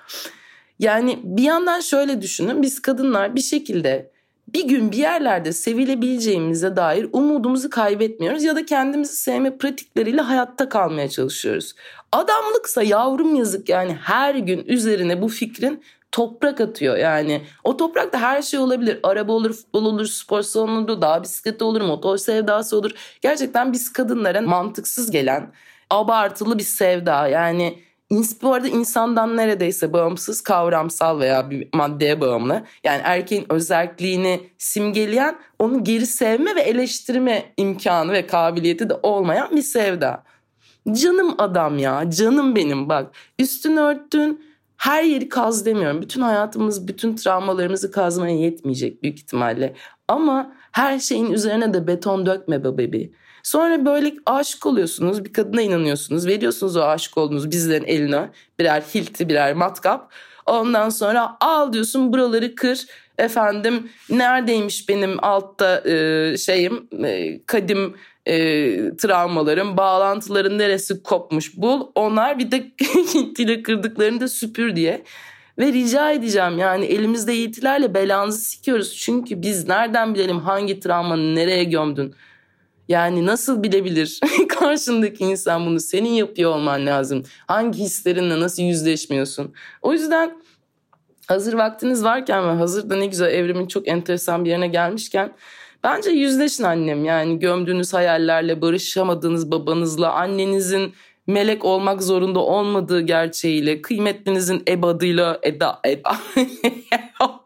Yani 0.79 1.19
bir 1.23 1.43
yandan 1.43 1.79
şöyle 1.79 2.21
düşünün 2.21 2.61
biz 2.61 2.81
kadınlar 2.81 3.35
bir 3.35 3.41
şekilde 3.41 4.11
bir 4.47 4.67
gün 4.67 4.91
bir 4.91 4.97
yerlerde 4.97 5.53
sevilebileceğimize 5.53 6.75
dair 6.75 7.09
umudumuzu 7.13 7.69
kaybetmiyoruz 7.69 8.43
ya 8.43 8.55
da 8.55 8.65
kendimizi 8.65 9.15
sevme 9.15 9.57
pratikleriyle 9.57 10.21
hayatta 10.21 10.69
kalmaya 10.69 11.09
çalışıyoruz. 11.09 11.75
Adamlıksa 12.11 12.83
yavrum 12.83 13.35
yazık 13.35 13.69
yani 13.69 13.93
her 13.93 14.35
gün 14.35 14.65
üzerine 14.65 15.21
bu 15.21 15.27
fikrin 15.27 15.83
toprak 16.11 16.61
atıyor 16.61 16.97
yani. 16.97 17.41
O 17.63 17.77
toprakta 17.77 18.21
her 18.21 18.41
şey 18.41 18.59
olabilir. 18.59 18.99
Araba 19.03 19.31
olur, 19.31 19.53
futbol 19.53 19.85
olur, 19.85 20.05
spor 20.05 20.41
salonu 20.41 20.79
olur, 20.79 21.01
dağ 21.01 21.23
bisikleti 21.23 21.63
olur, 21.63 21.81
motor 21.81 22.17
sevdası 22.17 22.77
olur. 22.77 22.91
Gerçekten 23.21 23.73
biz 23.73 23.93
kadınlara 23.93 24.41
mantıksız 24.41 25.11
gelen 25.11 25.53
abartılı 25.89 26.57
bir 26.57 26.63
sevda 26.63 27.27
yani 27.27 27.86
bu 28.41 28.53
arada 28.53 28.67
insandan 28.67 29.37
neredeyse 29.37 29.93
bağımsız, 29.93 30.41
kavramsal 30.41 31.19
veya 31.19 31.49
bir 31.49 31.67
maddeye 31.73 32.21
bağımlı. 32.21 32.63
Yani 32.83 33.01
erkeğin 33.03 33.45
özelliğini 33.49 34.49
simgeleyen, 34.57 35.39
onu 35.59 35.83
geri 35.83 36.05
sevme 36.05 36.55
ve 36.55 36.61
eleştirme 36.61 37.53
imkanı 37.57 38.13
ve 38.13 38.27
kabiliyeti 38.27 38.89
de 38.89 38.93
olmayan 39.03 39.55
bir 39.55 39.61
sevda. 39.61 40.23
Canım 40.91 41.35
adam 41.37 41.79
ya, 41.79 42.09
canım 42.11 42.55
benim 42.55 42.89
bak. 42.89 43.11
Üstünü 43.39 43.79
örttün, 43.79 44.45
her 44.77 45.03
yeri 45.03 45.29
kaz 45.29 45.65
demiyorum. 45.65 46.01
Bütün 46.01 46.21
hayatımız, 46.21 46.87
bütün 46.87 47.15
travmalarımızı 47.15 47.91
kazmaya 47.91 48.35
yetmeyecek 48.35 49.03
büyük 49.03 49.19
ihtimalle. 49.19 49.73
Ama 50.07 50.53
her 50.71 50.99
şeyin 50.99 51.31
üzerine 51.31 51.73
de 51.73 51.87
beton 51.87 52.25
dökme 52.25 52.63
be 52.63 52.77
bebi. 52.77 53.13
Sonra 53.47 53.85
böyle 53.85 54.13
aşık 54.25 54.65
oluyorsunuz. 54.65 55.25
Bir 55.25 55.33
kadına 55.33 55.61
inanıyorsunuz. 55.61 56.27
Veriyorsunuz 56.27 56.75
o 56.75 56.81
aşık 56.81 57.17
olduğunuz 57.17 57.51
bizlerin 57.51 57.85
eline 57.85 58.29
birer 58.59 58.81
hilti 58.81 59.29
birer 59.29 59.53
matkap. 59.53 60.13
Ondan 60.45 60.89
sonra 60.89 61.37
al 61.39 61.73
diyorsun 61.73 62.13
buraları 62.13 62.55
kır. 62.55 62.85
Efendim 63.17 63.89
neredeymiş 64.09 64.89
benim 64.89 65.23
altta 65.23 65.89
e, 65.89 66.37
şeyim 66.37 66.87
e, 67.05 67.39
kadim 67.45 67.95
e, 68.25 68.35
travmalarım, 68.97 69.77
bağlantıların 69.77 70.57
neresi 70.57 71.03
kopmuş 71.03 71.57
bul. 71.57 71.87
Onlar 71.95 72.39
bir 72.39 72.51
de 72.51 72.57
gittiyle 73.13 73.63
kırdıklarını 73.63 74.19
da 74.19 74.27
süpür 74.27 74.75
diye. 74.75 75.03
Ve 75.59 75.73
rica 75.73 76.11
edeceğim 76.11 76.57
yani 76.57 76.85
elimizde 76.85 77.33
yetilerle 77.33 77.93
belanızı 77.93 78.41
sikiyoruz. 78.41 78.95
Çünkü 78.95 79.41
biz 79.41 79.67
nereden 79.67 80.15
bilelim 80.15 80.39
hangi 80.39 80.79
travmanı 80.79 81.35
nereye 81.35 81.63
gömdün? 81.63 82.15
Yani 82.87 83.25
nasıl 83.25 83.63
bilebilir 83.63 84.19
karşındaki 84.49 85.23
insan 85.23 85.65
bunu 85.65 85.79
senin 85.79 86.09
yapıyor 86.09 86.55
olman 86.55 86.85
lazım. 86.85 87.23
Hangi 87.47 87.79
hislerinle 87.79 88.39
nasıl 88.39 88.63
yüzleşmiyorsun? 88.63 89.53
O 89.81 89.93
yüzden 89.93 90.41
hazır 91.27 91.53
vaktiniz 91.53 92.03
varken 92.03 92.47
ve 92.47 92.51
hazır 92.51 92.89
da 92.89 92.95
ne 92.95 93.05
güzel 93.05 93.33
evrimin 93.33 93.67
çok 93.67 93.87
enteresan 93.87 94.45
bir 94.45 94.49
yerine 94.49 94.67
gelmişken 94.67 95.33
bence 95.83 96.09
yüzleşin 96.09 96.63
annem. 96.63 97.05
Yani 97.05 97.39
gömdüğünüz 97.39 97.93
hayallerle, 97.93 98.61
barışamadığınız 98.61 99.51
babanızla, 99.51 100.13
annenizin 100.13 100.93
melek 101.27 101.65
olmak 101.65 102.03
zorunda 102.03 102.39
olmadığı 102.39 103.01
gerçeğiyle, 103.01 103.81
kıymetlinizin 103.81 104.63
ebadıyla 104.67 105.39
eda, 105.43 105.79
eda 105.83 106.17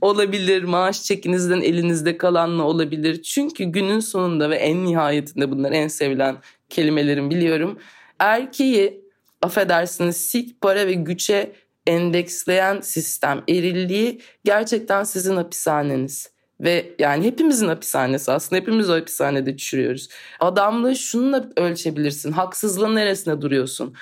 olabilir, 0.00 0.62
maaş 0.62 1.02
çekinizden 1.02 1.60
elinizde 1.60 2.16
kalanla 2.16 2.62
olabilir. 2.62 3.22
Çünkü 3.22 3.64
günün 3.64 4.00
sonunda 4.00 4.50
ve 4.50 4.56
en 4.56 4.84
nihayetinde 4.84 5.50
bunlar 5.50 5.72
en 5.72 5.88
sevilen 5.88 6.36
kelimelerim 6.68 7.30
biliyorum. 7.30 7.78
Erkeği 8.18 9.04
affedersiniz 9.42 10.16
sik 10.16 10.60
para 10.60 10.86
ve 10.86 10.92
güçe 10.92 11.52
endeksleyen 11.86 12.80
sistem 12.80 13.42
erilliği 13.48 14.20
gerçekten 14.44 15.04
sizin 15.04 15.36
hapishaneniz. 15.36 16.33
Ve 16.60 16.94
yani 16.98 17.24
hepimizin 17.26 17.68
hapishanesi 17.68 18.32
aslında 18.32 18.60
hepimiz 18.62 18.90
o 18.90 18.94
hapishanede 18.94 19.56
çürüyoruz. 19.56 20.08
Adamlığı 20.40 20.96
şununla 20.96 21.50
ölçebilirsin. 21.56 22.32
Haksızlığın 22.32 22.94
neresine 22.94 23.40
duruyorsun? 23.40 23.94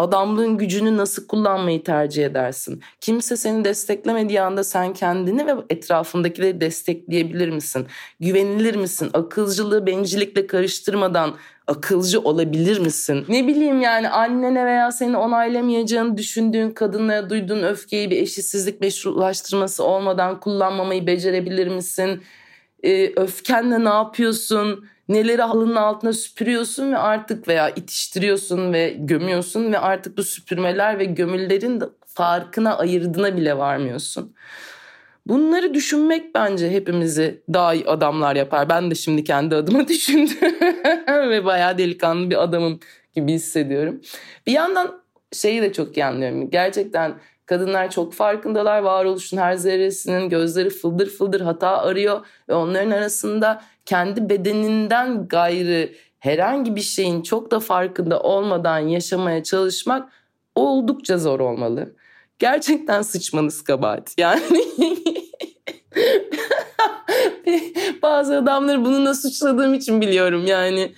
Adamlığın 0.00 0.58
gücünü 0.58 0.96
nasıl 0.96 1.26
kullanmayı 1.26 1.84
tercih 1.84 2.26
edersin? 2.26 2.82
Kimse 3.00 3.36
seni 3.36 3.64
desteklemediği 3.64 4.40
anda 4.40 4.64
sen 4.64 4.92
kendini 4.92 5.46
ve 5.46 5.52
etrafındakileri 5.70 6.60
destekleyebilir 6.60 7.48
misin? 7.48 7.86
Güvenilir 8.20 8.74
misin? 8.74 9.10
Akılcılığı 9.12 9.86
bencillikle 9.86 10.46
karıştırmadan 10.46 11.34
akılcı 11.66 12.20
olabilir 12.20 12.78
misin? 12.78 13.24
Ne 13.28 13.46
bileyim 13.46 13.80
yani 13.80 14.08
annene 14.08 14.66
veya 14.66 14.92
seni 14.92 15.16
onaylamayacağını 15.16 16.16
düşündüğün 16.16 16.70
kadınlara 16.70 17.30
duyduğun 17.30 17.62
öfkeyi 17.62 18.10
bir 18.10 18.22
eşitsizlik 18.22 18.80
meşrulaştırması 18.80 19.84
olmadan 19.84 20.40
kullanmamayı 20.40 21.06
becerebilir 21.06 21.68
misin? 21.68 22.22
Ee, 22.82 23.12
öfkenle 23.16 23.84
ne 23.84 23.88
yapıyorsun? 23.88 24.84
Neleri 25.10 25.42
halının 25.42 25.76
altına 25.76 26.12
süpürüyorsun 26.12 26.92
ve 26.92 26.98
artık 26.98 27.48
veya 27.48 27.70
itiştiriyorsun 27.70 28.72
ve 28.72 28.96
gömüyorsun 28.98 29.72
ve 29.72 29.78
artık 29.78 30.18
bu 30.18 30.22
süpürmeler 30.22 30.98
ve 30.98 31.04
gömüllerin 31.04 31.82
farkına 32.06 32.76
ayırdığına 32.76 33.36
bile 33.36 33.58
varmıyorsun. 33.58 34.34
Bunları 35.26 35.74
düşünmek 35.74 36.34
bence 36.34 36.70
hepimizi 36.70 37.42
daha 37.52 37.74
iyi 37.74 37.86
adamlar 37.86 38.36
yapar. 38.36 38.68
Ben 38.68 38.90
de 38.90 38.94
şimdi 38.94 39.24
kendi 39.24 39.56
adıma 39.56 39.88
düşündüm 39.88 40.54
ve 41.08 41.44
bayağı 41.44 41.78
delikanlı 41.78 42.30
bir 42.30 42.42
adamım 42.42 42.80
gibi 43.14 43.32
hissediyorum. 43.32 44.00
Bir 44.46 44.52
yandan 44.52 45.02
şeyi 45.32 45.62
de 45.62 45.72
çok 45.72 45.96
iyi 45.96 46.04
anlıyorum. 46.04 46.50
Gerçekten 46.50 47.14
kadınlar 47.46 47.90
çok 47.90 48.14
farkındalar. 48.14 48.78
Varoluşun 48.82 49.36
her 49.36 49.54
zerresinin 49.54 50.28
gözleri 50.28 50.70
fıldır 50.70 51.10
fıldır 51.10 51.40
hata 51.40 51.78
arıyor 51.78 52.26
ve 52.48 52.54
onların 52.54 52.90
arasında 52.90 53.62
kendi 53.90 54.28
bedeninden 54.28 55.28
gayrı 55.28 55.92
herhangi 56.18 56.76
bir 56.76 56.80
şeyin 56.80 57.22
çok 57.22 57.50
da 57.50 57.60
farkında 57.60 58.20
olmadan 58.20 58.78
yaşamaya 58.78 59.42
çalışmak 59.42 60.12
oldukça 60.54 61.18
zor 61.18 61.40
olmalı. 61.40 61.94
Gerçekten 62.38 63.02
sıçmanız 63.02 63.64
kabahat. 63.64 64.14
Yani 64.18 64.64
bazı 68.02 68.36
adamları 68.36 68.84
bununla 68.84 69.14
suçladığım 69.14 69.74
için 69.74 70.00
biliyorum 70.00 70.46
yani. 70.46 70.92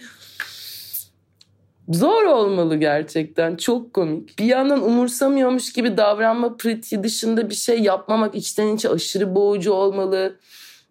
Zor 1.88 2.24
olmalı 2.24 2.76
gerçekten. 2.76 3.56
Çok 3.56 3.94
komik. 3.94 4.38
Bir 4.38 4.44
yandan 4.44 4.82
umursamıyormuş 4.82 5.72
gibi 5.72 5.96
davranma 5.96 6.56
pratiği 6.56 7.02
dışında 7.02 7.50
bir 7.50 7.54
şey 7.54 7.78
yapmamak 7.78 8.34
içten 8.34 8.76
içe 8.76 8.88
aşırı 8.88 9.34
boğucu 9.34 9.72
olmalı. 9.72 10.38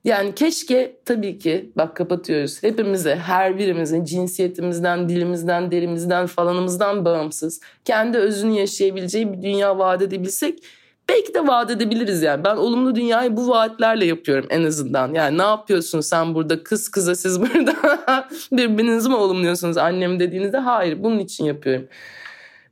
Yani 0.04 0.36
keşke 0.36 0.96
tabii 1.06 1.40
ki 1.40 1.72
bak 1.76 1.96
kapatıyoruz. 1.96 2.64
Hepimize, 2.64 3.16
her 3.16 3.58
birimizin 3.58 4.04
cinsiyetimizden, 4.06 5.10
dilimizden, 5.10 5.72
derimizden, 5.72 6.26
falanımızdan 6.28 7.06
bağımsız 7.06 7.62
kendi 7.86 8.18
özünü 8.18 8.60
yaşayabileceği 8.60 9.34
bir 9.34 9.42
dünya 9.42 9.78
vaat 9.78 10.02
edebilsek 10.02 10.60
belki 11.10 11.34
de 11.34 11.48
vaat 11.48 11.72
edebiliriz 11.72 12.22
yani. 12.22 12.44
Ben 12.44 12.56
olumlu 12.56 12.96
dünyayı 12.96 13.38
bu 13.38 13.48
vaatlerle 13.48 14.06
yapıyorum 14.06 14.48
en 14.50 14.64
azından. 14.64 15.14
Yani 15.14 15.38
ne 15.38 15.42
yapıyorsun 15.42 16.00
sen 16.02 16.36
burada 16.36 16.64
kız 16.64 16.90
kıza 16.90 17.16
siz 17.16 17.42
burada 17.42 18.28
birbirinizi 18.52 19.10
mi 19.10 19.16
olumluyorsunuz 19.16 19.78
annem 19.78 20.20
dediğinizde 20.20 20.58
hayır 20.58 21.04
bunun 21.04 21.20
için 21.20 21.46
yapıyorum. 21.46 21.88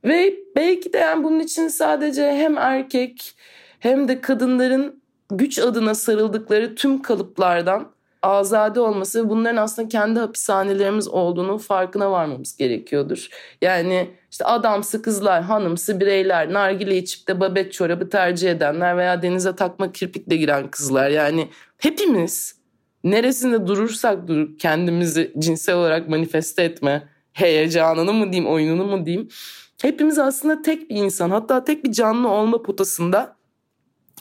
Ve 0.04 0.34
belki 0.56 0.92
de 0.92 0.98
yani 0.98 1.24
bunun 1.24 1.40
için 1.40 1.68
sadece 1.68 2.32
hem 2.32 2.58
erkek 2.58 3.34
hem 3.78 4.08
de 4.08 4.20
kadınların 4.20 4.99
güç 5.30 5.58
adına 5.58 5.94
sarıldıkları 5.94 6.74
tüm 6.74 7.02
kalıplardan 7.02 7.92
azade 8.22 8.80
olması 8.80 9.24
ve 9.24 9.28
bunların 9.28 9.56
aslında 9.56 9.88
kendi 9.88 10.20
hapishanelerimiz 10.20 11.08
olduğunu 11.08 11.58
farkına 11.58 12.10
varmamız 12.10 12.56
gerekiyordur. 12.56 13.28
Yani 13.62 14.10
işte 14.30 14.44
adamsı 14.44 15.02
kızlar, 15.02 15.42
hanımsı 15.42 16.00
bireyler, 16.00 16.52
nargile 16.52 16.96
içip 16.96 17.28
de 17.28 17.40
babet 17.40 17.72
çorabı 17.72 18.10
tercih 18.10 18.50
edenler 18.50 18.96
veya 18.96 19.22
denize 19.22 19.56
takma 19.56 19.92
kirpikle 19.92 20.36
giren 20.36 20.70
kızlar. 20.70 21.10
Yani 21.10 21.48
hepimiz 21.78 22.60
neresinde 23.04 23.66
durursak 23.66 24.28
dur 24.28 24.58
kendimizi 24.58 25.32
cinsel 25.38 25.74
olarak 25.74 26.08
manifeste 26.08 26.62
etme 26.62 27.08
heyecanını 27.32 28.12
mı 28.12 28.32
diyeyim, 28.32 28.50
oyununu 28.50 28.84
mu 28.84 29.06
diyeyim. 29.06 29.28
Hepimiz 29.82 30.18
aslında 30.18 30.62
tek 30.62 30.90
bir 30.90 30.96
insan 30.96 31.30
hatta 31.30 31.64
tek 31.64 31.84
bir 31.84 31.92
canlı 31.92 32.28
olma 32.28 32.62
potasında 32.62 33.36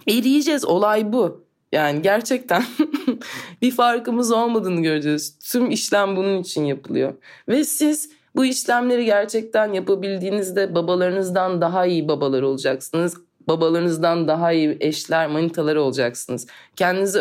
eriyeceğiz. 0.08 0.66
Olay 0.66 1.14
bu. 1.14 1.46
Yani 1.72 2.02
gerçekten 2.02 2.64
bir 3.62 3.72
farkımız 3.72 4.32
olmadığını 4.32 4.82
göreceğiz. 4.82 5.40
Tüm 5.40 5.72
işlem 5.72 6.16
bunun 6.16 6.42
için 6.42 6.66
yapılıyor. 6.66 7.14
Ve 7.48 7.64
siz 7.64 8.10
bu 8.36 8.46
işlemleri 8.46 9.06
gerçekten 9.06 9.74
yapabildiğinizde 9.74 10.76
babalarınızdan 10.76 11.62
daha 11.62 11.86
iyi 11.86 12.08
babalar 12.08 12.42
olacaksınız. 12.42 13.18
Babalarınızdan 13.48 14.28
daha 14.28 14.52
iyi 14.52 14.78
eşler, 14.80 15.28
manitalar 15.28 15.76
olacaksınız. 15.76 16.48
Kendinizi 16.76 17.20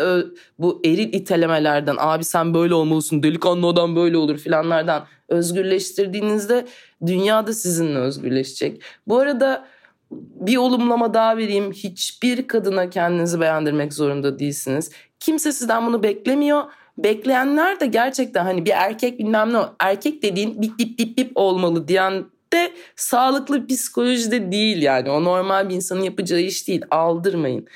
bu 0.59 0.81
eril 0.85 1.13
itelemelerden, 1.13 1.95
abi 1.99 2.23
sen 2.23 2.53
böyle 2.53 2.73
olmalısın, 2.73 3.23
delikanlı 3.23 3.67
adam 3.67 3.95
böyle 3.95 4.17
olur 4.17 4.37
filanlardan 4.37 5.05
özgürleştirdiğinizde 5.29 6.65
dünya 7.05 7.47
da 7.47 7.53
sizinle 7.53 7.99
özgürleşecek. 7.99 8.81
Bu 9.07 9.19
arada 9.19 9.67
bir 10.11 10.57
olumlama 10.57 11.13
daha 11.13 11.37
vereyim. 11.37 11.71
Hiçbir 11.71 12.47
kadına 12.47 12.89
kendinizi 12.89 13.39
beğendirmek 13.39 13.93
zorunda 13.93 14.39
değilsiniz. 14.39 14.91
Kimse 15.19 15.51
sizden 15.51 15.85
bunu 15.85 16.03
beklemiyor. 16.03 16.63
Bekleyenler 16.97 17.79
de 17.79 17.85
gerçekten 17.85 18.43
hani 18.45 18.65
bir 18.65 18.71
erkek 18.71 19.19
bilmem 19.19 19.53
ne 19.53 19.57
erkek 19.79 20.23
dediğin 20.23 20.61
bip 20.61 20.79
bip 20.79 20.99
bip 20.99 21.17
bip 21.17 21.31
olmalı 21.35 21.87
diyen 21.87 22.25
de 22.53 22.71
sağlıklı 22.95 23.67
psikolojide 23.67 24.51
değil 24.51 24.81
yani. 24.81 25.09
O 25.09 25.23
normal 25.23 25.69
bir 25.69 25.75
insanın 25.75 26.01
yapacağı 26.01 26.39
iş 26.39 26.67
değil. 26.67 26.81
Aldırmayın. 26.91 27.67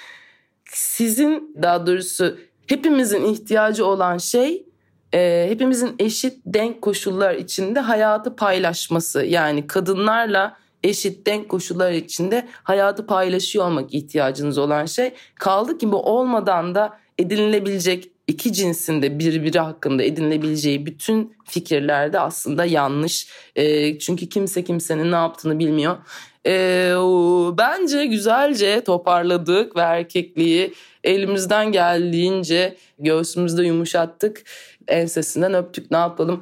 Sizin 0.66 1.56
daha 1.62 1.88
doğrusu 1.88 2.38
hepimizin 2.68 3.26
ihtiyacı 3.26 3.86
olan 3.86 4.18
şey 4.18 4.66
e, 5.14 5.46
hepimizin 5.50 5.96
eşit 6.00 6.40
denk 6.46 6.82
koşullar 6.82 7.36
içinde 7.36 7.80
hayatı 7.80 8.36
paylaşması. 8.36 9.26
Yani 9.26 9.68
kadınlarla 9.68 10.63
eşit 10.84 11.28
denk 11.28 11.50
koşullar 11.50 11.92
içinde 11.92 12.48
hayatı 12.64 13.06
paylaşıyor 13.06 13.66
olmak 13.66 13.94
ihtiyacınız 13.94 14.58
olan 14.58 14.86
şey. 14.86 15.14
Kaldı 15.36 15.78
ki 15.78 15.92
bu 15.92 16.04
olmadan 16.04 16.76
da 16.76 17.00
edinilebilecek 17.18 18.10
iki 18.28 18.54
cinsinde 18.54 19.20
birbiri 19.20 19.60
hakkında 19.60 20.04
edinilebileceği 20.04 20.86
bütün 20.86 21.36
fikirlerde 21.46 22.20
aslında 22.20 22.66
yanlış. 22.66 23.28
E, 23.56 24.00
çünkü 24.00 24.30
kimse 24.30 24.64
kimsenin 24.64 25.12
ne 25.12 25.16
yaptığını 25.16 25.60
bilmiyor. 25.60 25.98
E, 26.46 26.94
o, 26.98 27.56
bence 27.58 28.06
güzelce 28.06 28.84
toparladık 28.84 29.76
ve 29.76 29.82
erkekliği 29.82 30.74
elimizden 31.04 31.72
geldiğince 31.72 32.78
göğsümüzde 33.00 33.64
yumuşattık. 33.64 34.44
Ensesinden 34.88 35.54
öptük 35.54 35.92
ne 35.92 35.98
yapalım. 35.98 36.42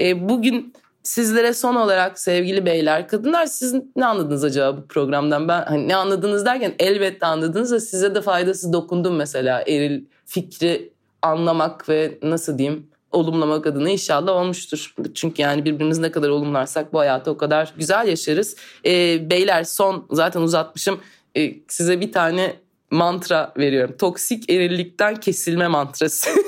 E, 0.00 0.28
bugün 0.28 0.72
Sizlere 1.02 1.54
son 1.54 1.74
olarak 1.74 2.18
sevgili 2.18 2.66
beyler, 2.66 3.08
kadınlar 3.08 3.46
siz 3.46 3.74
ne 3.96 4.06
anladınız 4.06 4.44
acaba 4.44 4.78
bu 4.78 4.86
programdan? 4.86 5.48
Ben 5.48 5.62
hani 5.62 5.88
ne 5.88 5.96
anladınız 5.96 6.46
derken 6.46 6.74
elbette 6.78 7.26
anladınız 7.26 7.70
da 7.70 7.80
size 7.80 8.14
de 8.14 8.20
faydası 8.20 8.72
dokundum 8.72 9.16
mesela 9.16 9.62
eril 9.66 10.04
fikri 10.26 10.92
anlamak 11.22 11.88
ve 11.88 12.18
nasıl 12.22 12.58
diyeyim 12.58 12.90
olumlamak 13.12 13.66
adına 13.66 13.90
inşallah 13.90 14.32
olmuştur. 14.32 14.94
Çünkü 15.14 15.42
yani 15.42 15.64
birbirimizi 15.64 16.02
ne 16.02 16.10
kadar 16.10 16.28
olumlarsak 16.28 16.92
bu 16.92 16.98
hayatı 16.98 17.30
o 17.30 17.36
kadar 17.36 17.72
güzel 17.76 18.08
yaşarız. 18.08 18.56
Ee, 18.86 19.30
beyler 19.30 19.64
son 19.64 20.06
zaten 20.10 20.40
uzatmışım. 20.40 21.00
Ee, 21.36 21.54
size 21.68 22.00
bir 22.00 22.12
tane 22.12 22.56
mantra 22.90 23.52
veriyorum. 23.58 23.96
Toksik 23.98 24.50
erillikten 24.50 25.16
kesilme 25.16 25.68
mantrası. 25.68 26.30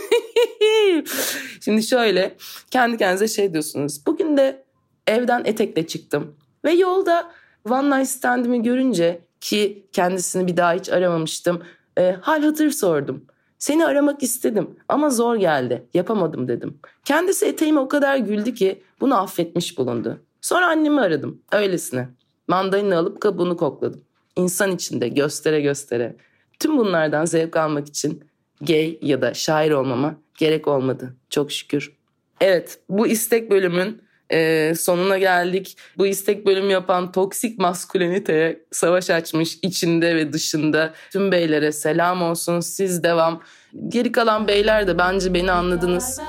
Şimdi 1.65 1.83
şöyle 1.83 2.37
kendi 2.71 2.97
kendinize 2.97 3.29
şey 3.29 3.53
diyorsunuz. 3.53 4.07
Bugün 4.07 4.37
de 4.37 4.65
evden 5.07 5.43
etekle 5.45 5.87
çıktım. 5.87 6.37
Ve 6.65 6.73
yolda 6.73 7.33
One 7.71 7.99
Night 7.99 8.09
Stand'imi 8.09 8.63
görünce 8.63 9.21
ki 9.41 9.87
kendisini 9.93 10.47
bir 10.47 10.57
daha 10.57 10.73
hiç 10.73 10.89
aramamıştım. 10.89 11.63
E, 11.99 12.17
hal 12.21 12.43
hatır 12.43 12.71
sordum. 12.71 13.25
Seni 13.59 13.87
aramak 13.87 14.23
istedim 14.23 14.77
ama 14.89 15.11
zor 15.11 15.37
geldi. 15.37 15.87
Yapamadım 15.95 16.49
dedim. 16.49 16.79
Kendisi 17.05 17.47
eteğime 17.47 17.81
o 17.81 17.89
kadar 17.89 18.17
güldü 18.17 18.55
ki 18.55 18.83
bunu 19.01 19.21
affetmiş 19.21 19.79
bulundu. 19.79 20.21
Sonra 20.41 20.67
annemi 20.67 21.01
aradım. 21.01 21.43
Öylesine. 21.53 22.09
Mandalini 22.49 22.97
alıp 22.97 23.21
kabuğunu 23.21 23.57
kokladım. 23.57 24.01
İnsan 24.37 24.71
içinde 24.71 25.09
göstere 25.09 25.61
göstere. 25.61 26.17
Tüm 26.59 26.79
bunlardan 26.79 27.25
zevk 27.25 27.57
almak 27.57 27.89
için 27.89 28.25
gay 28.67 28.99
ya 29.03 29.23
da 29.23 29.35
şair 29.35 29.71
olmama 29.71 30.15
gerek 30.39 30.69
olmadı. 30.69 31.17
Çok 31.31 31.53
şükür. 31.53 31.93
Evet 32.41 32.79
bu 32.89 33.07
istek 33.07 33.51
bölümün 33.51 34.03
e, 34.33 34.73
sonuna 34.75 35.19
geldik. 35.19 35.77
Bu 35.99 36.07
istek 36.07 36.47
bölümü 36.47 36.73
yapan 36.73 37.13
toksik 37.13 37.59
masküleniteye 37.59 38.65
savaş 38.71 39.11
açmış 39.11 39.59
içinde 39.63 40.17
ve 40.17 40.33
dışında 40.33 40.95
tüm 41.11 41.33
beylere 41.33 41.73
selam 41.73 42.23
olsun. 42.23 42.61
Siz 42.61 43.03
devam. 43.03 43.43
Geri 43.89 44.13
kalan 44.13 44.49
beyler 44.49 44.87
de 44.87 44.99
bence 44.99 45.35
beni 45.35 45.53
anladınız. 45.53 46.21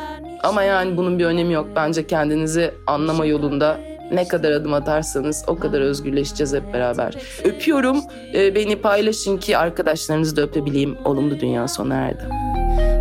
Ama 0.43 0.63
yani 0.63 0.97
bunun 0.97 1.19
bir 1.19 1.25
önemi 1.25 1.53
yok. 1.53 1.67
Bence 1.75 2.07
kendinizi 2.07 2.73
anlama 2.87 3.25
yolunda 3.25 3.92
ne 4.13 4.27
kadar 4.27 4.51
adım 4.51 4.73
atarsanız 4.73 5.43
o 5.47 5.55
kadar 5.55 5.81
özgürleşeceğiz 5.81 6.53
hep 6.53 6.73
beraber. 6.73 7.13
Öpüyorum. 7.43 7.97
E, 8.33 8.55
beni 8.55 8.75
paylaşın 8.75 9.37
ki 9.37 9.57
arkadaşlarınızı 9.57 10.35
da 10.35 10.41
öpebileyim. 10.41 10.97
Olumlu 11.05 11.39
dünya 11.39 11.67
sona 11.67 11.95
erdi. 11.95 12.23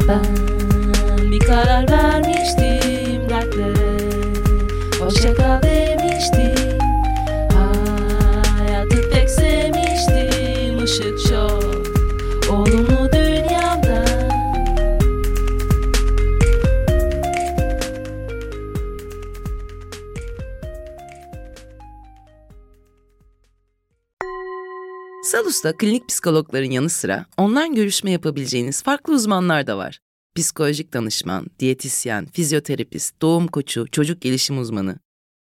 Ben 0.09 0.22
bir 1.31 1.40
karar 1.40 1.90
vermiştim 1.90 3.29
dertlere 3.29 3.92
Hoşça 5.01 5.35
kal 5.35 5.62
demiştim 5.62 6.72
Salus'ta 25.62 25.79
klinik 25.79 26.09
psikologların 26.09 26.70
yanı 26.70 26.88
sıra 26.88 27.27
online 27.37 27.75
görüşme 27.75 28.11
yapabileceğiniz 28.11 28.83
farklı 28.83 29.14
uzmanlar 29.14 29.66
da 29.66 29.77
var. 29.77 29.98
Psikolojik 30.37 30.92
danışman, 30.92 31.46
diyetisyen, 31.59 32.27
fizyoterapist, 32.27 33.22
doğum 33.22 33.46
koçu, 33.46 33.87
çocuk 33.92 34.20
gelişim 34.20 34.59
uzmanı. 34.59 34.98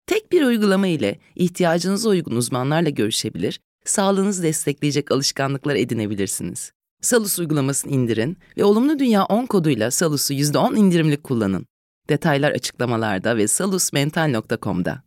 Tek 0.07 0.33
bir 0.33 0.43
uygulama 0.43 0.87
ile 0.87 1.19
ihtiyacınıza 1.35 2.09
uygun 2.09 2.37
uzmanlarla 2.37 2.91
görüşebilir, 2.91 3.61
sağlığınızı 3.85 4.43
destekleyecek 4.43 5.13
alışkanlıklar 5.13 5.77
edinebilirsiniz. 5.77 6.73
Salus 7.03 7.39
uygulamasını 7.39 7.93
indirin 7.93 8.37
ve 8.57 8.65
Olumlu 8.65 8.99
Dünya 8.99 9.25
10 9.25 9.47
koduyla 9.47 9.91
Salus'u 9.91 10.35
%10 10.35 10.77
indirimli 10.77 11.17
kullanın. 11.17 11.67
Detaylar 12.09 12.53
açıklamalarda 12.53 13.37
ve 13.37 13.49
salusmental.com'da. 13.49 15.04